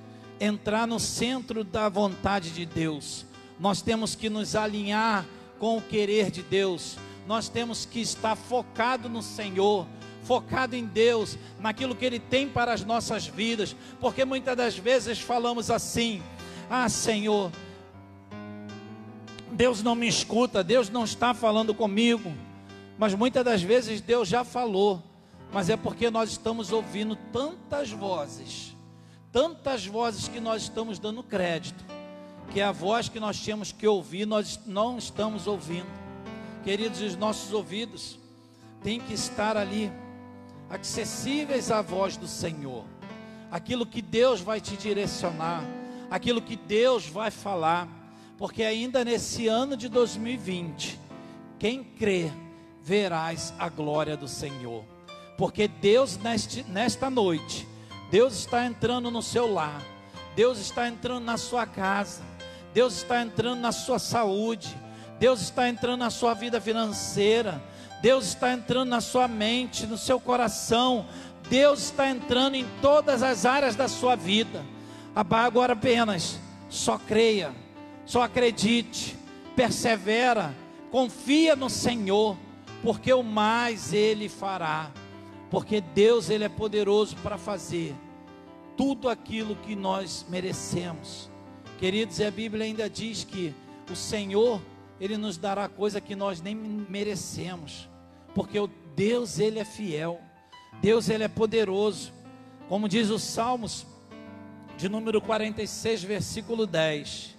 entrar 0.41 0.87
no 0.87 0.99
centro 0.99 1.63
da 1.63 1.89
vontade 1.89 2.51
de 2.51 2.65
Deus. 2.65 3.27
Nós 3.59 3.83
temos 3.83 4.15
que 4.15 4.31
nos 4.31 4.55
alinhar 4.55 5.27
com 5.59 5.79
o 5.79 5.83
querer 5.83 6.31
de 6.31 6.43
Deus. 6.43 6.97
Nós 7.27 7.49
temos 7.49 7.85
que 7.85 8.01
estar 8.01 8.37
focado 8.37 9.09
no 9.09 9.23
Senhor, 9.23 9.87
focado 10.27 10.75
em 10.75 10.85
Deus, 10.85 11.39
naquilo 11.61 11.95
que 11.95 12.05
Ele 12.05 12.19
tem 12.19 12.49
para 12.49 12.73
as 12.73 12.85
nossas 12.85 13.27
vidas, 13.27 13.77
porque 14.01 14.25
muitas 14.25 14.57
das 14.57 14.77
vezes 14.77 15.21
falamos 15.21 15.71
assim: 15.71 16.23
Ah, 16.69 16.89
Senhor, 16.89 17.53
Deus 19.53 19.83
não 19.83 19.95
me 19.95 20.09
escuta, 20.09 20.63
Deus 20.63 20.91
não 20.91 21.05
está 21.05 21.33
falando 21.33 21.73
comigo. 21.73 22.33
Mas 22.99 23.15
muitas 23.15 23.45
das 23.45 23.63
vezes 23.63 24.01
Deus 24.01 24.27
já 24.27 24.43
falou, 24.43 25.03
mas 25.53 25.69
é 25.69 25.77
porque 25.77 26.11
nós 26.11 26.31
estamos 26.31 26.73
ouvindo 26.73 27.15
tantas 27.33 27.91
vozes, 27.91 28.75
tantas 29.31 29.87
vozes 29.87 30.29
que 30.29 30.41
nós 30.41 30.63
estamos 30.63 30.99
dando 30.99 31.23
crédito, 31.23 31.85
que 32.51 32.61
é 32.61 32.65
a 32.65 32.73
voz 32.73 33.09
que 33.09 33.21
nós 33.21 33.39
tínhamos 33.39 33.71
que 33.71 33.87
ouvir, 33.87 34.27
nós 34.27 34.59
não 34.67 34.97
estamos 34.97 35.47
ouvindo. 35.47 35.89
Queridos, 36.65 37.01
os 37.01 37.17
nossos 37.17 37.53
ouvidos 37.53 38.19
têm 38.83 38.99
que 38.99 39.13
estar 39.13 39.57
ali, 39.57 39.93
acessíveis 40.71 41.71
à 41.71 41.81
voz 41.81 42.17
do 42.17 42.27
Senhor, 42.27 42.85
aquilo 43.51 43.87
que 43.87 44.03
Deus 44.03 44.41
vai 44.41 44.61
te 44.61 44.77
direcionar, 44.77 45.65
aquilo 46.11 46.43
que 46.43 46.57
Deus 46.57 47.07
vai 47.07 47.31
falar, 47.31 47.89
porque 48.37 48.63
ainda 48.63 49.05
nesse 49.05 49.49
ano 49.49 49.77
de 49.77 49.89
2020, 49.89 50.99
quem 51.59 51.83
crê, 51.83 52.31
verás 52.83 53.53
a 53.59 53.69
glória 53.69 54.17
do 54.17 54.29
Senhor. 54.29 54.85
Porque 55.37 55.69
Deus, 55.69 56.17
neste, 56.19 56.63
nesta 56.65 57.11
noite, 57.11 57.67
Deus 58.11 58.35
está 58.35 58.65
entrando 58.65 59.11
no 59.11 59.23
seu 59.23 59.53
lar, 59.53 59.83
Deus 60.35 60.59
está 60.59 60.89
entrando 60.89 61.25
na 61.25 61.37
sua 61.37 61.67
casa, 61.67 62.23
Deus 62.73 62.99
está 62.99 63.23
entrando 63.23 63.61
na 63.61 63.73
sua 63.73 63.99
saúde, 63.99 64.77
Deus 65.19 65.41
está 65.41 65.69
entrando 65.69 66.01
na 66.01 66.11
sua 66.11 66.35
vida 66.35 66.61
financeira, 66.61 67.63
Deus 68.01 68.27
está 68.27 68.53
entrando 68.53 68.89
na 68.89 69.01
sua 69.01 69.27
mente, 69.27 69.87
no 69.87 69.97
seu 69.97 70.21
coração, 70.21 71.07
Deus 71.49 71.85
está 71.85 72.09
entrando 72.09 72.55
em 72.55 72.67
todas 72.83 73.23
as 73.23 73.45
áreas 73.47 73.75
da 73.77 73.89
sua 73.89 74.17
vida. 74.17 74.65
Agora 75.15 75.73
apenas, 75.73 76.39
só 76.69 76.99
creia, 76.99 77.53
só 78.05 78.23
acredite, 78.23 79.17
persevera, 79.55 80.55
confia 80.91 81.57
no 81.57 81.71
Senhor 81.71 82.37
porque 82.83 83.13
o 83.13 83.23
mais 83.23 83.93
ele 83.93 84.29
fará, 84.29 84.91
porque 85.51 85.81
Deus 85.81 86.29
ele 86.29 86.45
é 86.45 86.49
poderoso 86.49 87.17
para 87.17 87.39
fazer 87.39 87.95
tudo 88.77 89.09
aquilo 89.09 89.57
que 89.57 89.75
nós 89.75 90.27
merecemos. 90.29 91.31
Queridos, 91.79 92.19
e 92.19 92.25
a 92.25 92.31
Bíblia 92.31 92.65
ainda 92.65 92.89
diz 92.89 93.25
que 93.25 93.55
o 93.91 93.97
Senhor 93.97 94.61
ele 95.01 95.17
nos 95.17 95.37
dará 95.37 95.69
coisa 95.69 96.01
que 96.01 96.17
nós 96.17 96.41
nem 96.41 96.55
merecemos, 96.55 97.89
porque 98.35 98.59
o 98.59 98.69
Deus 98.95 99.39
ele 99.39 99.59
é 99.59 99.65
fiel. 99.65 100.21
Deus 100.81 101.09
ele 101.09 101.25
é 101.25 101.29
poderoso. 101.29 102.13
Como 102.69 102.89
diz 102.89 103.11
os 103.11 103.23
Salmos 103.23 103.87
de 104.77 104.89
número 104.89 105.21
46, 105.21 106.03
versículo 106.03 106.67
10: 106.67 107.37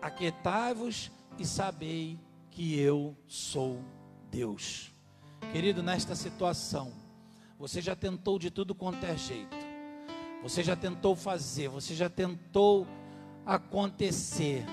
Aquietai-vos 0.00 1.10
e 1.38 1.44
sabei 1.44 2.18
que 2.50 2.78
eu 2.78 3.16
sou 3.26 3.80
Deus. 4.30 4.92
Querido, 5.52 5.82
nesta 5.82 6.14
situação, 6.14 6.92
você 7.58 7.80
já 7.80 7.96
tentou 7.96 8.38
de 8.38 8.50
tudo 8.50 8.74
quanto 8.74 9.04
é 9.04 9.16
jeito. 9.16 9.56
Você 10.42 10.62
já 10.62 10.74
tentou 10.74 11.14
fazer, 11.14 11.68
você 11.68 11.94
já 11.94 12.08
tentou 12.08 12.86
acontecer. 13.44 14.64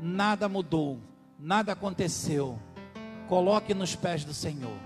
Nada 0.00 0.48
mudou, 0.48 0.98
nada 1.38 1.72
aconteceu. 1.72 2.58
Coloque 3.28 3.74
nos 3.74 3.96
pés 3.96 4.24
do 4.24 4.32
Senhor. 4.32 4.76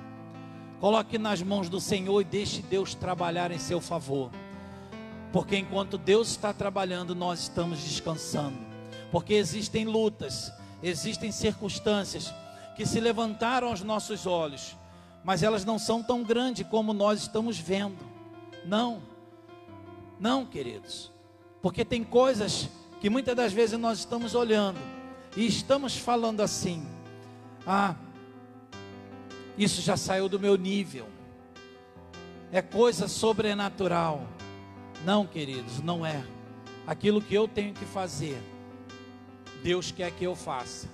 Coloque 0.81 1.19
nas 1.19 1.43
mãos 1.43 1.69
do 1.69 1.81
Senhor 1.81 2.21
e 2.21 2.25
deixe 2.25 2.63
Deus 2.63 2.95
trabalhar 2.95 3.51
em 3.51 3.59
seu 3.59 3.81
favor. 3.81 4.31
Porque 5.31 5.57
enquanto 5.57 5.99
Deus 5.99 6.29
está 6.31 6.53
trabalhando, 6.53 7.15
nós 7.15 7.41
estamos 7.41 7.79
descansando. 7.81 8.59
Porque 9.11 9.35
existem 9.35 9.85
lutas, 9.85 10.51
existem 10.83 11.31
circunstâncias 11.31 12.33
que 12.75 12.87
se 12.87 12.99
levantaram 12.99 13.69
aos 13.69 13.83
nossos 13.83 14.27
olhos, 14.27 14.77
mas 15.23 15.43
elas 15.43 15.65
não 15.65 15.79
são 15.79 16.03
tão 16.03 16.23
grandes 16.23 16.67
como 16.67 16.95
nós 16.95 17.21
estamos 17.21 17.59
vendo. 17.59 17.99
Não, 18.65 19.03
não, 20.19 20.47
queridos, 20.47 21.13
porque 21.61 21.85
tem 21.85 22.03
coisas 22.03 22.69
que 23.01 23.11
muitas 23.11 23.37
das 23.37 23.53
vezes 23.53 23.79
nós 23.79 23.99
estamos 23.99 24.35
olhando 24.35 24.79
e 25.37 25.47
estamos 25.47 25.97
falando 25.97 26.41
assim: 26.41 26.87
ah, 27.67 27.95
isso 29.57 29.81
já 29.81 29.97
saiu 29.97 30.29
do 30.29 30.39
meu 30.39 30.57
nível, 30.57 31.07
é 32.51 32.63
coisa 32.63 33.09
sobrenatural. 33.09 34.27
Não, 35.05 35.27
queridos, 35.27 35.81
não 35.81 36.07
é. 36.07 36.25
Aquilo 36.87 37.21
que 37.21 37.35
eu 37.35 37.49
tenho 37.49 37.75
que 37.75 37.85
fazer, 37.85 38.41
Deus 39.63 39.91
quer 39.91 40.13
que 40.13 40.25
eu 40.25 40.37
faça 40.37 40.89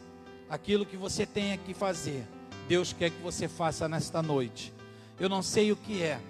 aquilo 0.48 0.86
que 0.86 0.96
você 0.96 1.26
tem 1.26 1.58
que 1.58 1.74
fazer, 1.74 2.26
Deus 2.66 2.92
quer 2.92 3.10
que 3.10 3.22
você 3.22 3.48
faça 3.48 3.88
nesta 3.88 4.22
noite. 4.22 4.72
Eu 5.20 5.28
não 5.28 5.42
sei 5.42 5.72
o 5.72 5.76
que 5.76 6.02
é. 6.02 6.20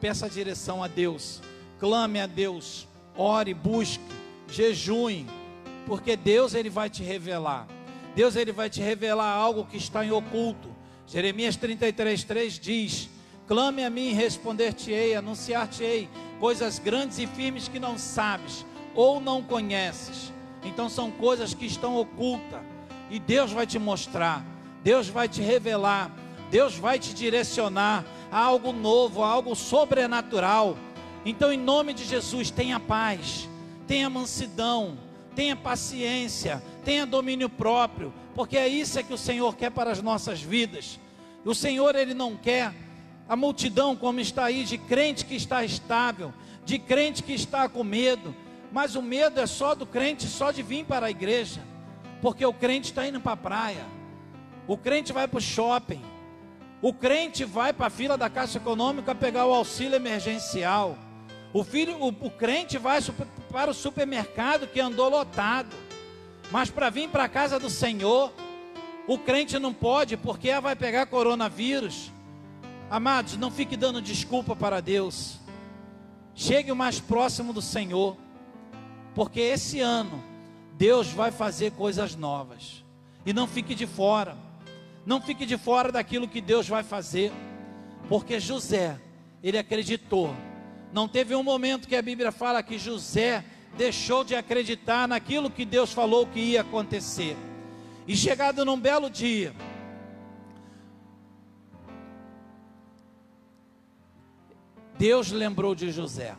Peça 0.00 0.30
direção 0.30 0.82
a 0.82 0.88
Deus, 0.88 1.42
clame 1.78 2.20
a 2.20 2.26
Deus, 2.26 2.86
ore, 3.16 3.52
busque, 3.52 4.02
jejue, 4.48 5.26
porque 5.88 6.14
Deus 6.14 6.54
ele 6.54 6.68
vai 6.68 6.90
te 6.90 7.02
revelar. 7.02 7.66
Deus 8.14 8.36
ele 8.36 8.52
vai 8.52 8.68
te 8.68 8.80
revelar 8.80 9.32
algo 9.32 9.64
que 9.64 9.78
está 9.78 10.04
em 10.04 10.12
oculto. 10.12 10.68
Jeremias 11.06 11.56
33:3 11.56 12.60
diz: 12.60 13.08
Clame 13.46 13.82
a 13.82 13.88
mim 13.88 14.10
e 14.10 14.12
responder-te-ei, 14.12 15.16
anunciar-te-ei 15.16 16.08
coisas 16.38 16.78
grandes 16.78 17.18
e 17.18 17.26
firmes 17.26 17.66
que 17.66 17.80
não 17.80 17.96
sabes 17.96 18.66
ou 18.94 19.18
não 19.18 19.42
conheces. 19.42 20.30
Então 20.62 20.90
são 20.90 21.10
coisas 21.10 21.54
que 21.54 21.64
estão 21.64 21.96
ocultas 21.96 22.60
e 23.10 23.18
Deus 23.18 23.50
vai 23.52 23.66
te 23.66 23.78
mostrar, 23.78 24.44
Deus 24.84 25.08
vai 25.08 25.26
te 25.26 25.40
revelar, 25.40 26.14
Deus 26.50 26.74
vai 26.74 26.98
te 26.98 27.14
direcionar 27.14 28.04
a 28.30 28.38
algo 28.38 28.72
novo, 28.72 29.22
a 29.22 29.28
algo 29.28 29.54
sobrenatural. 29.54 30.76
Então, 31.24 31.50
em 31.50 31.58
nome 31.58 31.94
de 31.94 32.04
Jesus, 32.04 32.50
tenha 32.50 32.78
paz, 32.78 33.48
tenha 33.86 34.10
mansidão, 34.10 34.98
tenha 35.38 35.54
paciência, 35.54 36.60
tenha 36.84 37.06
domínio 37.06 37.48
próprio, 37.48 38.12
porque 38.34 38.56
é 38.56 38.66
isso 38.66 38.98
é 38.98 39.04
que 39.04 39.14
o 39.14 39.16
Senhor 39.16 39.54
quer 39.54 39.70
para 39.70 39.92
as 39.92 40.02
nossas 40.02 40.42
vidas. 40.42 40.98
O 41.44 41.54
Senhor, 41.54 41.94
Ele 41.94 42.12
não 42.12 42.36
quer 42.36 42.74
a 43.28 43.36
multidão 43.36 43.94
como 43.94 44.18
está 44.18 44.46
aí, 44.46 44.64
de 44.64 44.76
crente 44.76 45.24
que 45.24 45.36
está 45.36 45.64
estável, 45.64 46.34
de 46.64 46.76
crente 46.76 47.22
que 47.22 47.32
está 47.34 47.68
com 47.68 47.84
medo, 47.84 48.34
mas 48.72 48.96
o 48.96 49.00
medo 49.00 49.38
é 49.38 49.46
só 49.46 49.76
do 49.76 49.86
crente, 49.86 50.26
só 50.26 50.50
de 50.50 50.60
vir 50.60 50.84
para 50.84 51.06
a 51.06 51.10
igreja, 51.10 51.60
porque 52.20 52.44
o 52.44 52.52
crente 52.52 52.90
está 52.90 53.06
indo 53.06 53.20
para 53.20 53.34
a 53.34 53.36
praia, 53.36 53.86
o 54.66 54.76
crente 54.76 55.12
vai 55.12 55.28
para 55.28 55.38
o 55.38 55.40
shopping, 55.40 56.02
o 56.82 56.92
crente 56.92 57.44
vai 57.44 57.72
para 57.72 57.86
a 57.86 57.90
fila 57.90 58.18
da 58.18 58.28
Caixa 58.28 58.58
Econômica 58.58 59.14
pegar 59.14 59.46
o 59.46 59.54
auxílio 59.54 59.94
emergencial. 59.94 60.98
O, 61.52 61.64
filho, 61.64 61.96
o, 61.98 62.08
o 62.08 62.30
crente 62.30 62.76
vai 62.78 63.00
para 63.50 63.70
o 63.70 63.74
supermercado 63.74 64.66
que 64.66 64.80
andou 64.80 65.08
lotado. 65.08 65.74
Mas 66.50 66.70
para 66.70 66.90
vir 66.90 67.08
para 67.08 67.24
a 67.24 67.28
casa 67.28 67.58
do 67.58 67.68
Senhor, 67.68 68.32
o 69.06 69.18
crente 69.18 69.58
não 69.58 69.72
pode, 69.72 70.16
porque 70.16 70.58
vai 70.60 70.76
pegar 70.76 71.06
coronavírus. 71.06 72.10
Amados, 72.90 73.36
não 73.36 73.50
fique 73.50 73.76
dando 73.76 74.00
desculpa 74.00 74.56
para 74.56 74.80
Deus. 74.80 75.38
Chegue 76.34 76.70
o 76.70 76.76
mais 76.76 77.00
próximo 77.00 77.52
do 77.52 77.60
Senhor, 77.60 78.16
porque 79.14 79.40
esse 79.40 79.80
ano 79.80 80.22
Deus 80.74 81.08
vai 81.08 81.30
fazer 81.30 81.72
coisas 81.72 82.14
novas. 82.14 82.84
E 83.26 83.32
não 83.32 83.46
fique 83.46 83.74
de 83.74 83.86
fora. 83.86 84.36
Não 85.04 85.20
fique 85.20 85.44
de 85.44 85.58
fora 85.58 85.90
daquilo 85.90 86.28
que 86.28 86.40
Deus 86.40 86.68
vai 86.68 86.82
fazer, 86.82 87.32
porque 88.08 88.38
José, 88.38 89.00
ele 89.42 89.58
acreditou. 89.58 90.34
Não 90.92 91.06
teve 91.06 91.34
um 91.34 91.42
momento 91.42 91.88
que 91.88 91.96
a 91.96 92.02
Bíblia 92.02 92.32
fala 92.32 92.62
que 92.62 92.78
José 92.78 93.44
deixou 93.76 94.24
de 94.24 94.34
acreditar 94.34 95.06
naquilo 95.06 95.50
que 95.50 95.64
Deus 95.64 95.92
falou 95.92 96.26
que 96.26 96.40
ia 96.40 96.62
acontecer. 96.62 97.36
E 98.06 98.16
chegado 98.16 98.64
num 98.64 98.80
belo 98.80 99.10
dia, 99.10 99.54
Deus 104.98 105.30
lembrou 105.30 105.74
de 105.74 105.92
José. 105.92 106.34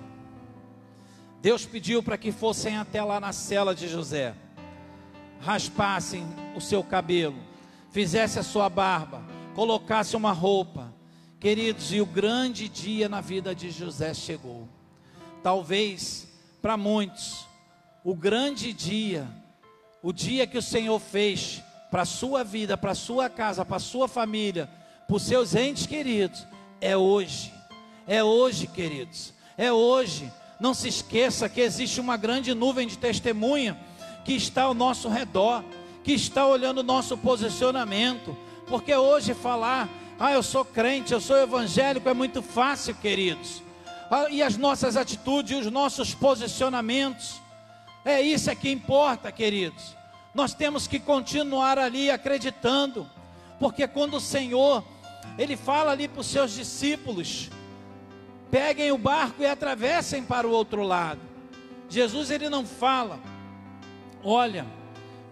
Deus 1.42 1.66
pediu 1.66 2.04
para 2.04 2.18
que 2.18 2.32
fossem 2.32 2.78
até 2.78 3.02
lá 3.02 3.20
na 3.20 3.32
cela 3.32 3.74
de 3.74 3.88
José, 3.88 4.36
raspassem 5.40 6.26
o 6.54 6.60
seu 6.60 6.84
cabelo, 6.84 7.38
fizesse 7.92 8.38
a 8.38 8.44
sua 8.44 8.68
barba, 8.68 9.24
colocasse 9.56 10.18
uma 10.18 10.34
roupa. 10.34 10.89
Queridos, 11.40 11.94
e 11.94 12.02
o 12.02 12.06
grande 12.06 12.68
dia 12.68 13.08
na 13.08 13.22
vida 13.22 13.56
de 13.56 13.72
José 13.72 14.14
chegou. 14.14 14.68
Talvez 15.42 16.28
para 16.62 16.76
muitos, 16.76 17.48
o 18.04 18.14
grande 18.14 18.74
dia, 18.74 19.28
o 20.04 20.12
dia 20.12 20.46
que 20.46 20.58
o 20.58 20.62
Senhor 20.62 21.00
fez 21.00 21.62
para 21.90 22.02
a 22.02 22.06
sua 22.06 22.44
vida, 22.44 22.78
para 22.78 22.92
a 22.92 22.96
sua 22.96 23.30
casa, 23.30 23.64
para 23.64 23.78
a 23.78 23.80
sua 23.80 24.08
família, 24.08 24.70
para 25.08 25.16
os 25.16 25.24
seus 25.24 25.56
entes 25.56 25.86
queridos, 25.86 26.46
é 26.82 26.98
hoje. 26.98 27.54
É 28.06 28.22
hoje, 28.24 28.68
queridos. 28.68 29.34
É 29.58 29.72
hoje. 29.72 30.32
Não 30.60 30.74
se 30.74 30.90
esqueça 30.90 31.48
que 31.48 31.62
existe 31.62 32.02
uma 32.02 32.18
grande 32.18 32.54
nuvem 32.54 32.86
de 32.86 32.98
testemunha 32.98 33.80
que 34.26 34.34
está 34.34 34.64
ao 34.64 34.74
nosso 34.74 35.08
redor 35.08 35.64
que 36.04 36.14
está 36.14 36.48
olhando 36.48 36.80
o 36.80 36.84
nosso 36.84 37.18
posicionamento, 37.18 38.36
porque 38.68 38.96
hoje 38.96 39.34
falar, 39.34 39.90
ah, 40.20 40.34
eu 40.34 40.44
sou 40.44 40.66
crente, 40.66 41.14
eu 41.14 41.22
sou 41.22 41.38
evangélico, 41.38 42.10
é 42.10 42.14
muito 42.14 42.42
fácil, 42.42 42.94
queridos. 42.94 43.64
Ah, 44.12 44.28
e 44.30 44.44
as 44.44 44.58
nossas 44.58 44.98
atitudes, 44.98 45.66
os 45.66 45.72
nossos 45.72 46.14
posicionamentos, 46.14 47.42
é 48.04 48.22
isso 48.22 48.50
é 48.50 48.56
que 48.56 48.70
importa, 48.70 49.32
queridos. 49.32 49.96
Nós 50.34 50.54
temos 50.54 50.88
que 50.88 51.00
continuar 51.00 51.80
ali 51.80 52.12
acreditando, 52.12 53.10
porque 53.60 53.88
quando 53.88 54.16
o 54.16 54.20
Senhor, 54.20 54.84
Ele 55.38 55.56
fala 55.56 55.92
ali 55.92 56.10
para 56.10 56.20
os 56.20 56.28
seus 56.28 56.52
discípulos, 56.52 57.50
peguem 58.52 58.92
o 58.92 58.98
barco 58.98 59.42
e 59.42 59.46
atravessem 59.46 60.22
para 60.22 60.46
o 60.46 60.52
outro 60.52 60.84
lado. 60.84 61.22
Jesus, 61.90 62.30
Ele 62.30 62.50
não 62.50 62.66
fala, 62.66 63.20
olha, 64.22 64.66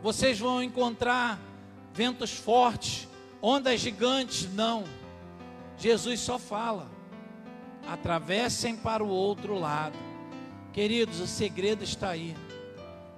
vocês 0.02 0.40
vão 0.40 0.64
encontrar 0.64 1.40
ventos 1.94 2.32
fortes, 2.32 3.08
ondas 3.42 3.80
gigantes. 3.80 4.52
Não. 4.54 4.84
Jesus 5.78 6.20
só 6.20 6.40
fala: 6.40 6.90
atravessem 7.88 8.76
para 8.76 9.04
o 9.04 9.10
outro 9.10 9.58
lado. 9.58 9.98
Queridos, 10.74 11.20
o 11.20 11.28
segredo 11.28 11.84
está 11.84 12.10
aí. 12.10 12.36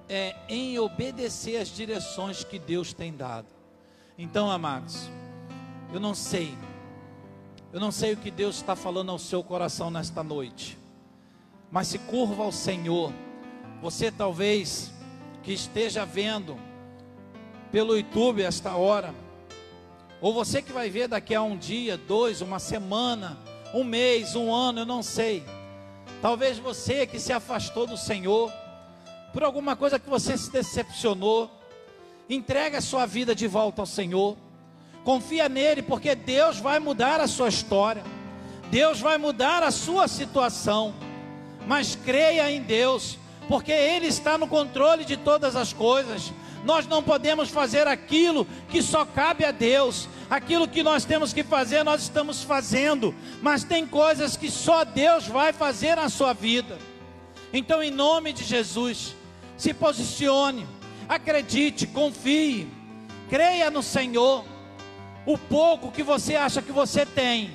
É 0.08 0.36
em 0.48 0.80
obedecer 0.80 1.58
as 1.58 1.68
direções 1.68 2.44
que 2.44 2.58
Deus 2.58 2.94
tem 2.94 3.14
dado. 3.14 3.48
Então, 4.18 4.50
amados, 4.50 5.10
eu 5.94 6.00
não 6.00 6.16
sei. 6.16 6.58
Eu 7.72 7.80
não 7.80 7.92
sei 7.92 8.14
o 8.14 8.18
que 8.18 8.32
Deus 8.32 8.56
está 8.56 8.76
falando 8.76 9.12
ao 9.12 9.20
seu 9.20 9.44
coração 9.44 9.92
nesta 9.92 10.24
noite. 10.24 10.78
Mas 11.72 11.88
se 11.88 12.00
curva 12.00 12.44
ao 12.44 12.52
Senhor. 12.52 13.14
Você 13.82 14.12
talvez 14.12 14.92
que 15.44 15.54
esteja 15.54 16.06
vendo 16.06 16.58
pelo 17.72 17.96
YouTube 17.96 18.42
esta 18.42 18.76
hora, 18.76 19.14
ou 20.22 20.34
você 20.34 20.62
que 20.62 20.72
vai 20.72 20.90
ver 20.90 21.08
daqui 21.08 21.34
a 21.34 21.42
um 21.42 21.58
dia, 21.58 21.98
dois, 21.98 22.42
uma 22.42 22.60
semana, 22.60 23.38
um 23.74 23.84
mês, 23.84 24.36
um 24.36 24.54
ano, 24.54 24.82
eu 24.82 24.86
não 24.86 25.02
sei. 25.02 25.44
Talvez 26.22 26.58
você 26.58 27.06
que 27.06 27.20
se 27.20 27.32
afastou 27.32 27.88
do 27.88 27.96
Senhor, 27.96 28.52
por 29.32 29.44
alguma 29.44 29.76
coisa 29.76 30.00
que 30.00 30.10
você 30.10 30.38
se 30.38 30.52
decepcionou, 30.52 31.50
entregue 32.30 32.76
a 32.76 32.82
sua 32.82 33.06
vida 33.06 33.34
de 33.34 33.48
volta 33.48 33.82
ao 33.82 33.86
Senhor. 33.86 34.36
Confia 35.06 35.48
nele, 35.48 35.82
porque 35.82 36.14
Deus 36.16 36.60
vai 36.60 36.80
mudar 36.80 37.22
a 37.22 37.28
sua 37.28 37.48
história. 37.48 38.04
Deus 38.70 39.00
vai 39.00 39.18
mudar 39.18 39.64
a 39.64 39.72
sua 39.72 40.08
situação. 40.08 40.94
Mas 41.66 41.96
creia 41.96 42.52
em 42.52 42.62
Deus, 42.62 43.18
porque 43.48 43.72
Ele 43.72 44.08
está 44.08 44.38
no 44.38 44.48
controle 44.48 45.06
de 45.06 45.16
todas 45.16 45.56
as 45.56 45.72
coisas. 45.72 46.34
Nós 46.66 46.88
não 46.88 47.02
podemos 47.02 47.50
fazer 47.50 47.88
aquilo 47.88 48.46
que 48.70 48.82
só 48.82 49.06
cabe 49.06 49.46
a 49.46 49.52
Deus. 49.52 50.08
Aquilo 50.30 50.68
que 50.68 50.84
nós 50.84 51.06
temos 51.06 51.34
que 51.34 51.44
fazer, 51.44 51.84
nós 51.84 52.04
estamos 52.04 52.44
fazendo, 52.44 53.16
mas 53.42 53.64
tem 53.64 53.86
coisas 53.86 54.38
que 54.38 54.52
só 54.52 54.84
Deus 54.84 55.28
vai 55.28 55.52
fazer 55.52 55.96
na 55.96 56.08
sua 56.08 56.34
vida. 56.34 56.78
Então, 57.52 57.82
em 57.82 57.90
nome 57.90 58.32
de 58.32 58.44
Jesus, 58.44 59.16
se 59.58 59.74
posicione, 59.74 60.68
acredite, 61.08 61.88
confie, 61.88 62.68
creia 63.30 63.72
no 63.72 63.82
Senhor. 63.82 64.46
O 65.26 65.38
pouco 65.38 65.92
que 65.92 66.04
você 66.04 66.36
acha 66.36 66.62
que 66.62 66.72
você 66.72 67.06
tem, 67.06 67.52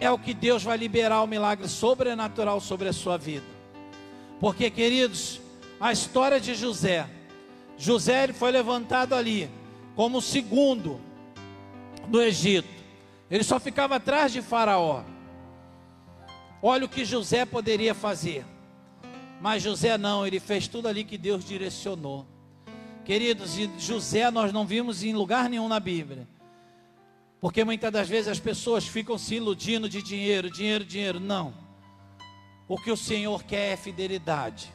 é 0.00 0.10
o 0.10 0.18
que 0.18 0.32
Deus 0.32 0.62
vai 0.62 0.76
liberar 0.76 1.22
o 1.22 1.26
milagre 1.26 1.68
sobrenatural 1.68 2.60
sobre 2.60 2.88
a 2.88 2.92
sua 2.92 3.16
vida. 3.16 3.44
Porque, 4.40 4.70
queridos, 4.70 5.40
a 5.80 5.92
história 5.92 6.40
de 6.40 6.54
José. 6.54 7.08
José 7.76 8.24
ele 8.24 8.32
foi 8.32 8.50
levantado 8.50 9.14
ali 9.14 9.50
como 9.94 10.20
segundo 10.20 11.00
do 12.08 12.20
Egito. 12.20 12.68
Ele 13.30 13.44
só 13.44 13.60
ficava 13.60 13.96
atrás 13.96 14.32
de 14.32 14.42
Faraó. 14.42 15.04
Olha 16.62 16.86
o 16.86 16.88
que 16.88 17.04
José 17.04 17.44
poderia 17.44 17.94
fazer. 17.94 18.44
Mas 19.40 19.62
José 19.62 19.96
não, 19.96 20.26
ele 20.26 20.40
fez 20.40 20.66
tudo 20.66 20.88
ali 20.88 21.04
que 21.04 21.16
Deus 21.16 21.44
direcionou. 21.44 22.26
Queridos, 23.04 23.56
e 23.56 23.70
José 23.78 24.30
nós 24.30 24.52
não 24.52 24.66
vimos 24.66 25.02
em 25.02 25.14
lugar 25.14 25.48
nenhum 25.48 25.68
na 25.68 25.78
Bíblia. 25.78 26.26
Porque 27.40 27.64
muitas 27.64 27.92
das 27.92 28.08
vezes 28.08 28.28
as 28.28 28.40
pessoas 28.40 28.86
ficam 28.86 29.16
se 29.16 29.36
iludindo 29.36 29.88
de 29.88 30.02
dinheiro, 30.02 30.50
dinheiro, 30.50 30.84
dinheiro. 30.84 31.20
Não. 31.20 31.54
O 32.66 32.76
que 32.76 32.90
o 32.90 32.96
Senhor 32.96 33.44
quer 33.44 33.72
é 33.72 33.76
fidelidade. 33.76 34.72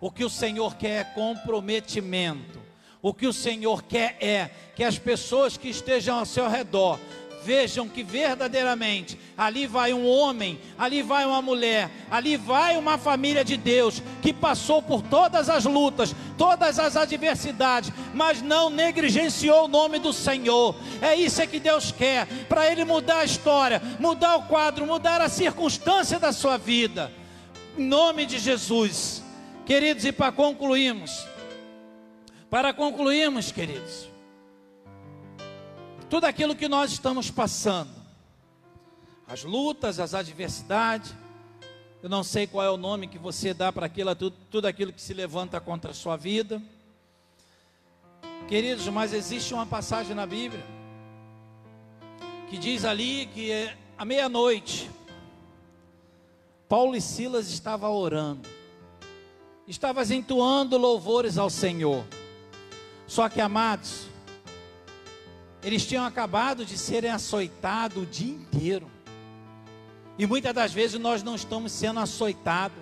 O 0.00 0.10
que 0.10 0.24
o 0.24 0.30
Senhor 0.30 0.76
quer 0.76 1.00
é 1.00 1.04
comprometimento. 1.04 2.60
O 3.00 3.14
que 3.14 3.26
o 3.26 3.32
Senhor 3.32 3.82
quer 3.82 4.16
é 4.20 4.50
que 4.74 4.82
as 4.82 4.98
pessoas 4.98 5.56
que 5.56 5.68
estejam 5.68 6.18
ao 6.18 6.26
seu 6.26 6.48
redor 6.48 6.98
vejam 7.46 7.88
que 7.88 8.02
verdadeiramente 8.02 9.16
ali 9.38 9.68
vai 9.68 9.92
um 9.92 10.04
homem, 10.04 10.58
ali 10.76 11.00
vai 11.00 11.24
uma 11.24 11.40
mulher, 11.40 11.88
ali 12.10 12.36
vai 12.36 12.76
uma 12.76 12.98
família 12.98 13.44
de 13.44 13.56
Deus 13.56 14.02
que 14.20 14.32
passou 14.32 14.82
por 14.82 15.00
todas 15.00 15.48
as 15.48 15.64
lutas, 15.64 16.12
todas 16.36 16.80
as 16.80 16.96
adversidades, 16.96 17.92
mas 18.12 18.42
não 18.42 18.68
negligenciou 18.68 19.66
o 19.66 19.68
nome 19.68 20.00
do 20.00 20.12
Senhor. 20.12 20.74
É 21.00 21.14
isso 21.14 21.40
é 21.40 21.46
que 21.46 21.60
Deus 21.60 21.92
quer, 21.92 22.26
para 22.48 22.68
Ele 22.68 22.84
mudar 22.84 23.18
a 23.18 23.24
história, 23.24 23.80
mudar 24.00 24.36
o 24.36 24.42
quadro, 24.42 24.84
mudar 24.84 25.20
a 25.20 25.28
circunstância 25.28 26.18
da 26.18 26.32
sua 26.32 26.56
vida. 26.56 27.12
Em 27.78 27.84
nome 27.84 28.26
de 28.26 28.40
Jesus, 28.40 29.22
queridos, 29.66 30.04
e 30.04 30.12
para 30.12 30.30
concluirmos, 30.30 31.26
para 32.48 32.72
concluirmos, 32.72 33.50
queridos, 33.50 34.08
tudo 36.08 36.24
aquilo 36.24 36.54
que 36.54 36.68
nós 36.68 36.92
estamos 36.92 37.30
passando, 37.30 37.90
as 39.26 39.42
lutas, 39.42 39.98
as 39.98 40.14
adversidades, 40.14 41.12
eu 42.00 42.08
não 42.08 42.22
sei 42.22 42.46
qual 42.46 42.64
é 42.64 42.70
o 42.70 42.76
nome 42.76 43.08
que 43.08 43.18
você 43.18 43.52
dá 43.52 43.72
para 43.72 43.86
aquilo, 43.86 44.14
tudo, 44.14 44.36
tudo 44.50 44.66
aquilo 44.66 44.92
que 44.92 45.02
se 45.02 45.12
levanta 45.12 45.60
contra 45.60 45.90
a 45.90 45.94
sua 45.94 46.16
vida. 46.16 46.62
Queridos, 48.46 48.86
mas 48.86 49.12
existe 49.12 49.52
uma 49.52 49.66
passagem 49.66 50.14
na 50.14 50.24
Bíblia 50.24 50.64
que 52.48 52.56
diz 52.56 52.84
ali 52.84 53.26
que 53.26 53.50
é 53.50 53.76
à 53.98 54.04
meia-noite, 54.04 54.88
Paulo 56.68 56.94
e 56.94 57.00
Silas 57.00 57.48
estavam 57.50 57.92
orando, 57.92 58.48
estavam 59.66 60.04
entoando 60.04 60.78
louvores 60.78 61.38
ao 61.38 61.50
Senhor. 61.50 62.04
Só 63.06 63.28
que, 63.28 63.40
amados, 63.40 64.06
eles 65.62 65.84
tinham 65.84 66.04
acabado 66.04 66.64
de 66.64 66.78
serem 66.78 67.10
açoitados 67.10 68.02
o 68.02 68.06
dia 68.06 68.32
inteiro. 68.32 68.90
E 70.18 70.26
muitas 70.26 70.54
das 70.54 70.72
vezes 70.72 71.00
nós 71.00 71.22
não 71.22 71.34
estamos 71.34 71.72
sendo 71.72 72.00
açoitados, 72.00 72.78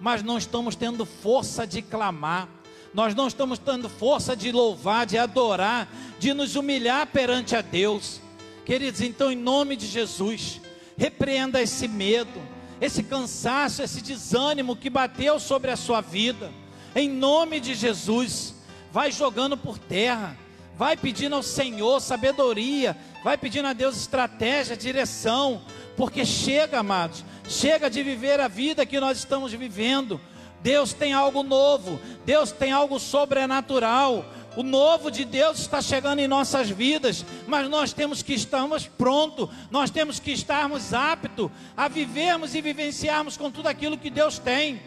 mas 0.00 0.22
não 0.22 0.38
estamos 0.38 0.76
tendo 0.76 1.04
força 1.04 1.66
de 1.66 1.82
clamar, 1.82 2.48
nós 2.94 3.14
não 3.14 3.26
estamos 3.26 3.58
tendo 3.58 3.88
força 3.88 4.34
de 4.34 4.50
louvar, 4.50 5.04
de 5.04 5.18
adorar, 5.18 5.88
de 6.18 6.32
nos 6.32 6.56
humilhar 6.56 7.06
perante 7.08 7.54
a 7.54 7.60
Deus. 7.60 8.20
Queridos, 8.64 9.00
então 9.00 9.30
em 9.30 9.36
nome 9.36 9.76
de 9.76 9.86
Jesus, 9.86 10.60
repreenda 10.96 11.60
esse 11.60 11.86
medo, 11.86 12.40
esse 12.80 13.02
cansaço, 13.02 13.82
esse 13.82 14.00
desânimo 14.00 14.76
que 14.76 14.90
bateu 14.90 15.38
sobre 15.38 15.70
a 15.70 15.76
sua 15.76 16.00
vida. 16.00 16.50
Em 16.94 17.08
nome 17.08 17.60
de 17.60 17.74
Jesus, 17.74 18.54
vai 18.92 19.10
jogando 19.12 19.56
por 19.56 19.78
terra 19.78 20.36
vai 20.78 20.96
pedindo 20.96 21.34
ao 21.34 21.42
Senhor 21.42 22.00
sabedoria, 22.00 22.96
vai 23.24 23.36
pedindo 23.36 23.66
a 23.66 23.72
Deus 23.72 23.96
estratégia, 23.96 24.76
direção, 24.76 25.60
porque 25.96 26.24
chega, 26.24 26.78
amados, 26.78 27.24
chega 27.48 27.90
de 27.90 28.00
viver 28.04 28.38
a 28.38 28.46
vida 28.46 28.86
que 28.86 29.00
nós 29.00 29.18
estamos 29.18 29.52
vivendo. 29.52 30.20
Deus 30.62 30.92
tem 30.92 31.12
algo 31.12 31.42
novo, 31.42 31.98
Deus 32.24 32.52
tem 32.52 32.70
algo 32.70 33.00
sobrenatural. 33.00 34.24
O 34.58 34.64
novo 34.64 35.08
de 35.08 35.24
Deus 35.24 35.60
está 35.60 35.80
chegando 35.80 36.18
em 36.18 36.26
nossas 36.26 36.68
vidas, 36.68 37.24
mas 37.46 37.70
nós 37.70 37.92
temos 37.92 38.22
que 38.22 38.34
estarmos 38.34 38.88
prontos, 38.88 39.48
nós 39.70 39.88
temos 39.88 40.18
que 40.18 40.32
estarmos 40.32 40.92
aptos 40.92 41.48
a 41.76 41.86
vivermos 41.86 42.56
e 42.56 42.60
vivenciarmos 42.60 43.36
com 43.36 43.52
tudo 43.52 43.68
aquilo 43.68 43.96
que 43.96 44.10
Deus 44.10 44.36
tem, 44.36 44.82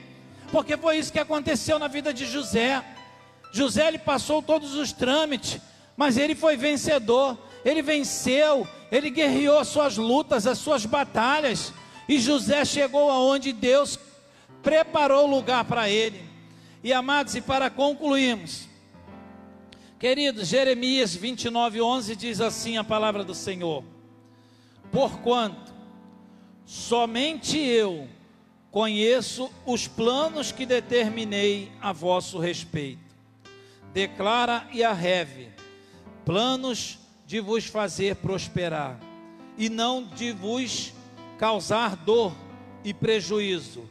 porque 0.52 0.76
foi 0.76 0.98
isso 0.98 1.14
que 1.14 1.20
aconteceu 1.20 1.80
na 1.80 1.88
vida 1.88 2.14
de 2.14 2.26
José. 2.26 2.84
José 3.54 3.88
ele 3.88 3.98
passou 3.98 4.42
todos 4.42 4.76
os 4.76 4.92
trâmites, 4.92 5.62
mas 5.96 6.18
ele 6.18 6.36
foi 6.36 6.58
vencedor, 6.58 7.38
ele 7.64 7.82
venceu, 7.82 8.68
ele 8.92 9.10
guerreou 9.10 9.58
as 9.58 9.70
suas 9.70 9.96
lutas, 9.96 10.46
as 10.46 10.58
suas 10.58 10.86
batalhas, 10.86 11.72
e 12.10 12.20
José 12.20 12.66
chegou 12.66 13.10
aonde 13.10 13.54
Deus 13.54 13.98
preparou 14.62 15.30
o 15.30 15.32
lugar 15.32 15.64
para 15.64 15.90
ele. 15.90 16.22
E 16.84 16.92
amados, 16.92 17.36
e 17.38 17.42
para 17.42 17.70
concluirmos, 17.70 18.70
queridos, 20.02 20.48
Jeremias 20.48 21.14
29, 21.14 21.80
11 21.80 22.16
diz 22.16 22.42
assim 22.42 22.76
a 22.76 22.84
palavra 22.84 23.24
do 23.24 23.36
Senhor: 23.36 23.84
Porquanto 24.92 25.72
somente 26.66 27.60
eu 27.60 28.08
conheço 28.72 29.52
os 29.64 29.88
planos 29.88 30.52
que 30.52 30.66
determinei 30.66 31.72
a 31.80 31.94
vosso 31.94 32.40
respeito, 32.40 33.16
declara 33.94 34.68
e 34.74 34.84
arreve 34.84 35.50
planos 36.26 36.98
de 37.28 37.40
vos 37.40 37.68
fazer 37.68 38.16
prosperar 38.16 39.00
e 39.56 39.70
não 39.70 40.04
de 40.04 40.32
vos 40.32 40.94
causar 41.38 41.96
dor 41.96 42.36
e 42.84 42.92
prejuízo, 42.92 43.88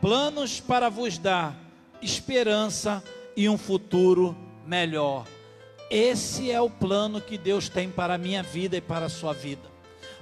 planos 0.00 0.60
para 0.60 0.88
vos 0.88 1.18
dar 1.18 1.58
esperança 2.00 3.02
e 3.36 3.48
um 3.48 3.58
futuro 3.58 4.36
melhor. 4.64 5.26
Esse 5.90 6.50
é 6.50 6.60
o 6.60 6.68
plano 6.68 7.20
que 7.20 7.38
Deus 7.38 7.68
tem 7.68 7.90
para 7.90 8.14
a 8.14 8.18
minha 8.18 8.42
vida 8.42 8.76
e 8.76 8.80
para 8.80 9.06
a 9.06 9.10
sua 9.10 9.32
vida. 9.32 9.62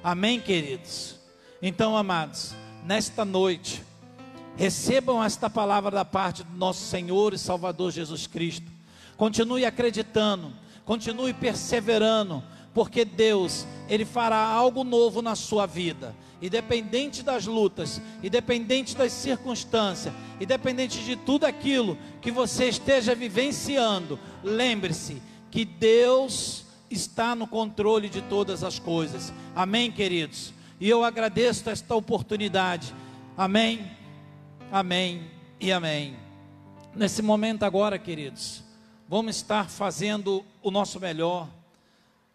Amém, 0.03 0.41
queridos? 0.41 1.17
Então, 1.61 1.97
amados, 1.97 2.55
nesta 2.85 3.25
noite, 3.25 3.83
recebam 4.57 5.23
esta 5.23 5.51
palavra 5.51 5.91
da 5.91 6.05
parte 6.05 6.45
do 6.45 6.57
nosso 6.57 6.85
Senhor 6.85 7.35
e 7.35 7.39
Salvador 7.39 7.91
Jesus 7.91 8.27
Cristo. 8.27 8.71
Continue 9.17 9.65
acreditando 9.65 10.53
Continue 10.87 11.35
perseverando, 11.35 12.45
porque 12.73 13.05
Deus, 13.05 13.67
Ele 13.89 14.05
fará 14.05 14.39
algo 14.39 14.85
novo 14.85 15.21
na 15.21 15.35
sua 15.35 15.67
vida. 15.67 16.15
Independente 16.41 17.25
das 17.25 17.45
lutas, 17.45 18.01
independente 18.23 18.97
das 18.97 19.11
circunstâncias, 19.11 20.15
independente 20.41 21.03
de 21.03 21.17
tudo 21.17 21.45
aquilo 21.45 21.99
que 22.23 22.31
você 22.31 22.69
esteja 22.69 23.17
vivenciando, 23.17 24.17
lembre-se 24.45 25.21
que 25.57 25.65
Deus 25.65 26.67
está 26.91 27.35
no 27.35 27.47
controle 27.47 28.11
de 28.11 28.21
todas 28.21 28.63
as 28.63 28.79
coisas. 28.79 29.33
Amém, 29.55 29.91
queridos? 29.91 30.53
E 30.79 30.87
eu 30.87 31.03
agradeço 31.03 31.71
esta 31.71 31.95
oportunidade. 31.95 32.95
Amém, 33.39 33.91
amém 34.71 35.31
e 35.59 35.73
amém. 35.73 36.15
Nesse 36.95 37.23
momento 37.23 37.63
agora, 37.63 37.99
queridos 37.99 38.63
vamos 39.09 39.37
estar 39.37 39.71
fazendo 39.71 40.45
o 40.63 40.71
nosso 40.71 41.01
melhor, 41.01 41.49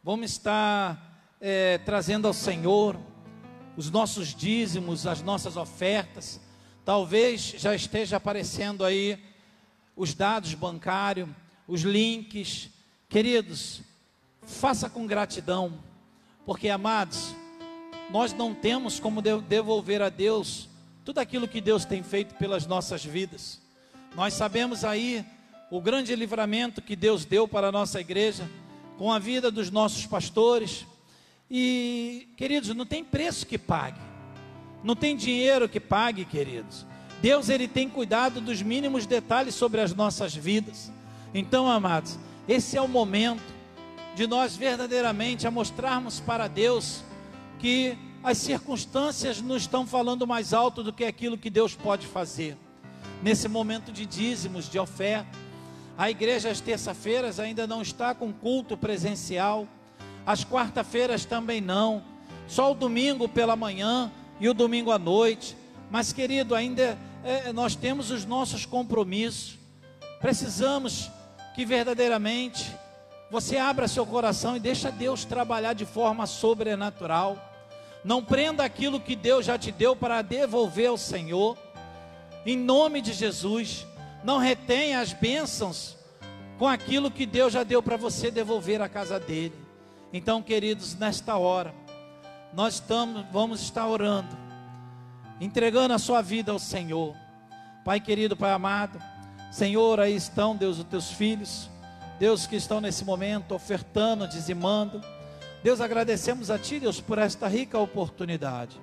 vamos 0.03 0.31
estar 0.31 1.21
é, 1.39 1.77
trazendo 1.77 2.27
ao 2.27 2.33
Senhor 2.33 2.99
os 3.77 3.91
nossos 3.91 4.33
dízimos, 4.33 5.05
as 5.05 5.21
nossas 5.21 5.57
ofertas. 5.57 6.41
Talvez 6.83 7.53
já 7.55 7.75
esteja 7.75 8.17
aparecendo 8.17 8.83
aí 8.83 9.23
os 9.95 10.15
dados 10.15 10.55
bancários, 10.55 11.29
os 11.67 11.81
links. 11.81 12.80
Queridos, 13.11 13.81
faça 14.41 14.89
com 14.89 15.05
gratidão, 15.05 15.73
porque 16.45 16.69
amados, 16.69 17.35
nós 18.09 18.31
não 18.31 18.53
temos 18.55 19.01
como 19.01 19.21
devolver 19.21 20.01
a 20.01 20.07
Deus 20.07 20.69
tudo 21.03 21.17
aquilo 21.19 21.45
que 21.45 21.59
Deus 21.59 21.83
tem 21.83 22.03
feito 22.03 22.35
pelas 22.35 22.65
nossas 22.65 23.03
vidas. 23.03 23.59
Nós 24.15 24.33
sabemos 24.33 24.85
aí 24.85 25.25
o 25.69 25.81
grande 25.81 26.15
livramento 26.15 26.81
que 26.81 26.95
Deus 26.95 27.25
deu 27.25 27.49
para 27.49 27.67
a 27.67 27.71
nossa 27.71 27.99
igreja, 27.99 28.49
com 28.97 29.11
a 29.11 29.19
vida 29.19 29.51
dos 29.51 29.69
nossos 29.69 30.05
pastores. 30.05 30.87
E, 31.49 32.29
queridos, 32.37 32.73
não 32.73 32.85
tem 32.85 33.03
preço 33.03 33.45
que 33.45 33.57
pague, 33.57 33.99
não 34.85 34.95
tem 34.95 35.17
dinheiro 35.17 35.67
que 35.67 35.81
pague, 35.81 36.23
queridos. 36.23 36.85
Deus 37.21 37.49
ele 37.49 37.67
tem 37.67 37.89
cuidado 37.89 38.39
dos 38.39 38.61
mínimos 38.61 39.05
detalhes 39.05 39.53
sobre 39.53 39.81
as 39.81 39.93
nossas 39.93 40.33
vidas. 40.33 40.89
Então, 41.33 41.69
amados, 41.69 42.17
esse 42.47 42.77
é 42.77 42.81
o 42.81 42.87
momento 42.87 43.43
de 44.15 44.27
nós 44.27 44.55
verdadeiramente 44.55 45.47
a 45.47 45.51
mostrarmos 45.51 46.19
para 46.19 46.47
Deus 46.47 47.03
que 47.59 47.97
as 48.23 48.37
circunstâncias 48.37 49.41
não 49.41 49.57
estão 49.57 49.85
falando 49.85 50.27
mais 50.27 50.53
alto 50.53 50.83
do 50.83 50.93
que 50.93 51.03
aquilo 51.03 51.37
que 51.37 51.49
Deus 51.49 51.75
pode 51.75 52.05
fazer. 52.05 52.57
Nesse 53.23 53.47
momento 53.47 53.91
de 53.91 54.05
dízimos, 54.05 54.69
de 54.69 54.77
oferta, 54.77 55.37
a 55.97 56.09
igreja 56.09 56.49
às 56.49 56.59
terça-feiras 56.59 57.39
ainda 57.39 57.67
não 57.67 57.81
está 57.81 58.13
com 58.13 58.33
culto 58.33 58.75
presencial. 58.75 59.67
As 60.25 60.43
quarta-feiras 60.43 61.25
também 61.25 61.61
não. 61.61 62.03
Só 62.47 62.71
o 62.71 62.75
domingo 62.75 63.27
pela 63.29 63.55
manhã 63.55 64.11
e 64.39 64.49
o 64.49 64.53
domingo 64.53 64.91
à 64.91 64.97
noite. 64.97 65.55
Mas, 65.89 66.11
querido, 66.11 66.55
ainda 66.55 66.97
é, 67.23 67.53
nós 67.53 67.75
temos 67.75 68.09
os 68.09 68.25
nossos 68.25 68.65
compromissos. 68.65 69.57
Precisamos 70.19 71.11
que 71.53 71.65
verdadeiramente 71.65 72.75
você 73.29 73.57
abra 73.57 73.87
seu 73.87 74.05
coração 74.05 74.57
e 74.57 74.59
deixa 74.59 74.91
Deus 74.91 75.23
trabalhar 75.23 75.73
de 75.73 75.85
forma 75.85 76.25
sobrenatural. 76.25 77.37
Não 78.03 78.23
prenda 78.23 78.63
aquilo 78.63 78.99
que 78.99 79.15
Deus 79.15 79.45
já 79.45 79.57
te 79.57 79.71
deu 79.71 79.95
para 79.95 80.21
devolver 80.21 80.89
ao 80.89 80.97
Senhor. 80.97 81.57
Em 82.45 82.57
nome 82.57 82.99
de 83.01 83.13
Jesus. 83.13 83.87
Não 84.23 84.37
retenha 84.37 84.99
as 84.99 85.13
bênçãos 85.13 85.97
com 86.59 86.67
aquilo 86.67 87.09
que 87.09 87.25
Deus 87.25 87.53
já 87.53 87.63
deu 87.63 87.81
para 87.81 87.97
você 87.97 88.29
devolver 88.29 88.81
à 88.81 88.89
casa 88.89 89.19
dele. 89.19 89.55
Então, 90.13 90.41
queridos, 90.41 90.95
nesta 90.95 91.37
hora, 91.37 91.73
nós 92.53 92.75
estamos, 92.75 93.25
vamos 93.31 93.61
estar 93.61 93.87
orando, 93.87 94.37
entregando 95.39 95.93
a 95.93 95.99
sua 95.99 96.21
vida 96.21 96.51
ao 96.51 96.59
Senhor. 96.59 97.15
Pai 97.83 97.99
querido, 97.99 98.35
Pai 98.35 98.51
amado, 98.51 99.01
Senhor, 99.51 99.99
aí 99.99 100.15
estão, 100.15 100.55
Deus, 100.55 100.79
os 100.79 100.85
teus 100.85 101.11
filhos, 101.11 101.69
Deus 102.17 102.47
que 102.47 102.55
estão 102.55 102.79
nesse 102.79 103.03
momento 103.03 103.53
ofertando, 103.53 104.25
dizimando. 104.25 105.01
Deus, 105.61 105.81
agradecemos 105.81 106.49
a 106.49 106.57
Ti, 106.57 106.79
Deus, 106.79 107.01
por 107.01 107.17
esta 107.17 107.49
rica 107.49 107.77
oportunidade, 107.77 108.79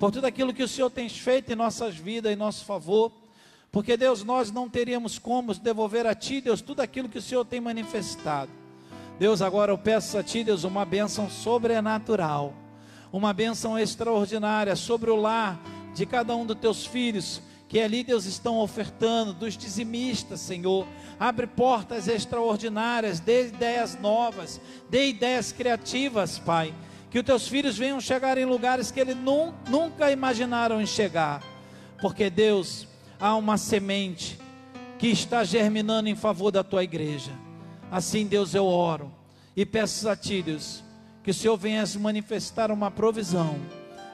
por 0.00 0.10
tudo 0.10 0.24
aquilo 0.24 0.52
que 0.52 0.64
o 0.64 0.68
Senhor 0.68 0.90
tem 0.90 1.08
feito 1.08 1.52
em 1.52 1.54
nossas 1.54 1.94
vidas, 1.94 2.32
em 2.32 2.36
nosso 2.36 2.64
favor. 2.64 3.12
Porque, 3.70 3.96
Deus, 3.96 4.24
nós 4.24 4.50
não 4.50 4.68
teríamos 4.68 5.16
como 5.16 5.54
devolver 5.54 6.04
a 6.04 6.14
Ti, 6.14 6.40
Deus, 6.40 6.60
tudo 6.60 6.80
aquilo 6.80 7.08
que 7.08 7.18
o 7.18 7.22
Senhor 7.22 7.44
tem 7.44 7.60
manifestado. 7.60 8.50
Deus, 9.16 9.40
agora 9.40 9.70
eu 9.70 9.78
peço 9.78 10.18
a 10.18 10.24
Ti, 10.24 10.42
Deus, 10.42 10.64
uma 10.64 10.84
bênção 10.84 11.30
sobrenatural, 11.30 12.52
uma 13.12 13.32
bênção 13.32 13.78
extraordinária 13.78 14.74
sobre 14.74 15.08
o 15.08 15.16
lar 15.16 15.60
de 15.94 16.04
cada 16.04 16.34
um 16.34 16.44
dos 16.44 16.58
Teus 16.58 16.84
filhos, 16.84 17.40
que 17.70 17.78
ali, 17.78 18.02
Deus, 18.02 18.24
estão 18.24 18.58
ofertando, 18.58 19.32
dos 19.32 19.56
dizimistas, 19.56 20.40
Senhor. 20.40 20.84
Abre 21.20 21.46
portas 21.46 22.08
extraordinárias, 22.08 23.20
dê 23.20 23.46
ideias 23.46 23.96
novas, 23.96 24.60
dê 24.90 25.10
ideias 25.10 25.52
criativas, 25.52 26.36
Pai. 26.36 26.74
Que 27.12 27.20
os 27.20 27.24
teus 27.24 27.46
filhos 27.46 27.78
venham 27.78 28.00
chegar 28.00 28.36
em 28.36 28.44
lugares 28.44 28.90
que 28.90 28.98
eles 28.98 29.16
nunca 29.16 30.10
imaginaram 30.10 30.82
em 30.82 30.86
chegar. 30.86 31.44
Porque, 32.02 32.28
Deus, 32.28 32.88
há 33.20 33.36
uma 33.36 33.56
semente 33.56 34.36
que 34.98 35.06
está 35.06 35.44
germinando 35.44 36.08
em 36.08 36.16
favor 36.16 36.50
da 36.50 36.64
tua 36.64 36.82
igreja. 36.82 37.30
Assim, 37.88 38.26
Deus, 38.26 38.52
eu 38.52 38.66
oro 38.66 39.12
e 39.56 39.64
peço 39.64 40.08
a 40.08 40.16
ti, 40.16 40.42
Deus, 40.42 40.82
que 41.22 41.30
o 41.30 41.34
Senhor 41.34 41.56
venha 41.56 41.86
se 41.86 42.00
manifestar 42.00 42.72
uma 42.72 42.90
provisão 42.90 43.60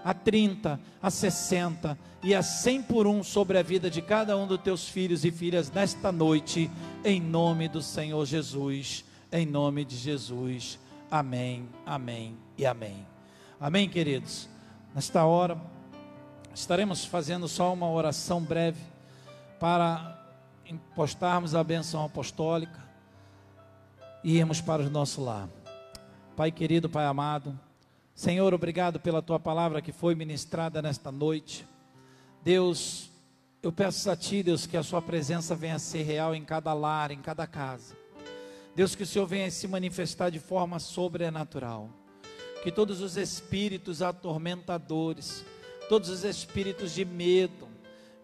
a 0.07 0.14
30, 0.14 0.78
a 1.02 1.11
60 1.11 1.98
e 2.22 2.32
a 2.32 2.40
100 2.40 2.82
por 2.84 3.09
um 3.09 3.24
sobre 3.24 3.59
a 3.59 3.62
vida 3.62 3.90
de 3.90 4.00
cada 4.00 4.36
um 4.36 4.46
dos 4.46 4.61
teus 4.61 4.88
filhos 4.88 5.24
e 5.24 5.32
filhas 5.32 5.68
nesta 5.68 6.12
noite, 6.12 6.70
em 7.04 7.20
nome 7.20 7.66
do 7.66 7.82
Senhor 7.82 8.24
Jesus, 8.24 9.04
em 9.32 9.44
nome 9.44 9.84
de 9.84 9.96
Jesus. 9.96 10.78
Amém, 11.11 11.68
amém 11.84 12.36
e 12.57 12.64
amém. 12.64 13.04
Amém, 13.61 13.88
queridos. 13.88 14.48
Nesta 14.94 15.24
hora, 15.24 15.61
estaremos 16.54 17.04
fazendo 17.04 17.48
só 17.48 17.72
uma 17.72 17.90
oração 17.90 18.40
breve 18.40 18.78
para 19.59 20.24
impostarmos 20.70 21.52
a 21.52 21.64
benção 21.64 22.04
apostólica 22.04 22.78
e 24.22 24.36
irmos 24.36 24.61
para 24.61 24.84
o 24.84 24.88
nosso 24.88 25.20
lar. 25.20 25.48
Pai 26.36 26.52
querido, 26.52 26.88
Pai 26.88 27.07
amado, 27.07 27.59
Senhor, 28.16 28.54
obrigado 28.54 28.98
pela 28.98 29.20
tua 29.20 29.38
palavra 29.38 29.82
que 29.82 29.92
foi 29.92 30.14
ministrada 30.14 30.80
nesta 30.80 31.12
noite. 31.12 31.66
Deus, 32.42 33.10
eu 33.62 33.70
peço 33.70 34.10
a 34.10 34.16
Ti, 34.16 34.42
Deus, 34.42 34.66
que 34.66 34.78
a 34.78 34.82
Sua 34.82 35.02
presença 35.02 35.54
venha 35.54 35.74
a 35.74 35.78
ser 35.78 36.02
real 36.02 36.34
em 36.34 36.42
cada 36.42 36.72
lar, 36.72 37.10
em 37.10 37.20
cada 37.20 37.46
casa. 37.46 37.94
Deus, 38.74 38.94
que 38.94 39.02
o 39.02 39.06
Senhor 39.06 39.26
venha 39.26 39.50
se 39.50 39.68
manifestar 39.68 40.30
de 40.30 40.38
forma 40.38 40.78
sobrenatural. 40.78 41.90
Que 42.62 42.72
todos 42.72 43.02
os 43.02 43.18
espíritos 43.18 44.00
atormentadores, 44.00 45.44
todos 45.86 46.08
os 46.08 46.24
espíritos 46.24 46.94
de 46.94 47.04
medo, 47.04 47.68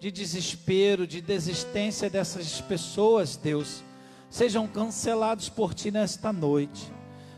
de 0.00 0.10
desespero, 0.10 1.06
de 1.06 1.20
desistência 1.20 2.08
dessas 2.08 2.62
pessoas, 2.62 3.36
Deus, 3.36 3.84
sejam 4.30 4.66
cancelados 4.66 5.50
por 5.50 5.74
ti 5.74 5.90
nesta 5.90 6.32
noite. 6.32 6.90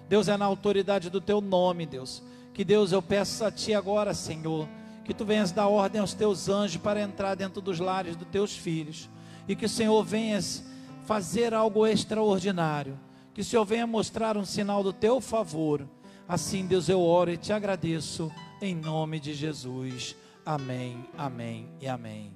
Deus 0.08 0.28
é 0.28 0.36
na 0.36 0.44
autoridade 0.44 1.10
do 1.10 1.20
teu 1.20 1.40
nome, 1.40 1.84
Deus. 1.84 2.22
Que 2.54 2.64
Deus, 2.64 2.92
eu 2.92 3.02
peço 3.02 3.44
a 3.44 3.50
ti 3.50 3.74
agora, 3.74 4.14
Senhor, 4.14 4.68
que 5.04 5.12
tu 5.12 5.24
venhas 5.24 5.50
dar 5.50 5.66
ordem 5.66 6.00
aos 6.00 6.14
teus 6.14 6.48
anjos 6.48 6.80
para 6.80 7.02
entrar 7.02 7.34
dentro 7.34 7.60
dos 7.60 7.80
lares 7.80 8.14
dos 8.14 8.28
teus 8.28 8.56
filhos. 8.56 9.10
E 9.48 9.56
que 9.56 9.66
o 9.66 9.68
Senhor 9.68 10.02
venhas 10.04 10.62
fazer 11.04 11.52
algo 11.52 11.84
extraordinário. 11.84 12.96
Que 13.34 13.40
o 13.40 13.44
Senhor 13.44 13.64
venha 13.64 13.88
mostrar 13.88 14.36
um 14.36 14.44
sinal 14.44 14.84
do 14.84 14.92
teu 14.92 15.20
favor. 15.20 15.84
Assim, 16.28 16.64
Deus, 16.64 16.88
eu 16.88 17.00
oro 17.02 17.32
e 17.32 17.36
te 17.36 17.52
agradeço 17.52 18.30
em 18.62 18.72
nome 18.72 19.18
de 19.18 19.34
Jesus. 19.34 20.14
Amém, 20.46 21.04
amém 21.18 21.68
e 21.80 21.88
amém. 21.88 22.32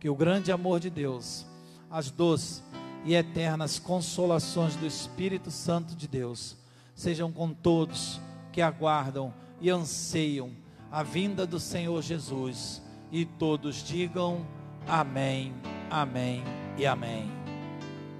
Que 0.00 0.10
o 0.10 0.16
grande 0.16 0.50
amor 0.50 0.80
de 0.80 0.90
Deus, 0.90 1.46
as 1.88 2.10
doces 2.10 2.60
e 3.04 3.14
eternas 3.14 3.78
consolações 3.78 4.74
do 4.74 4.84
Espírito 4.84 5.48
Santo 5.48 5.94
de 5.94 6.08
Deus 6.08 6.56
sejam 6.92 7.30
com 7.30 7.54
todos 7.54 8.20
que 8.52 8.60
aguardam 8.60 9.32
e 9.60 9.70
anseiam 9.70 10.50
a 10.90 11.02
vinda 11.02 11.46
do 11.46 11.60
Senhor 11.60 12.02
Jesus. 12.02 12.82
E 13.12 13.24
todos 13.24 13.84
digam 13.84 14.46
amém, 14.86 15.54
amém 15.90 16.42
e 16.78 16.86
amém. 16.86 17.30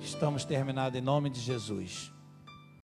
Estamos 0.01 0.45
terminados 0.45 0.99
em 0.99 1.03
nome 1.03 1.31
de 1.31 1.41
Jesus. 1.41 2.10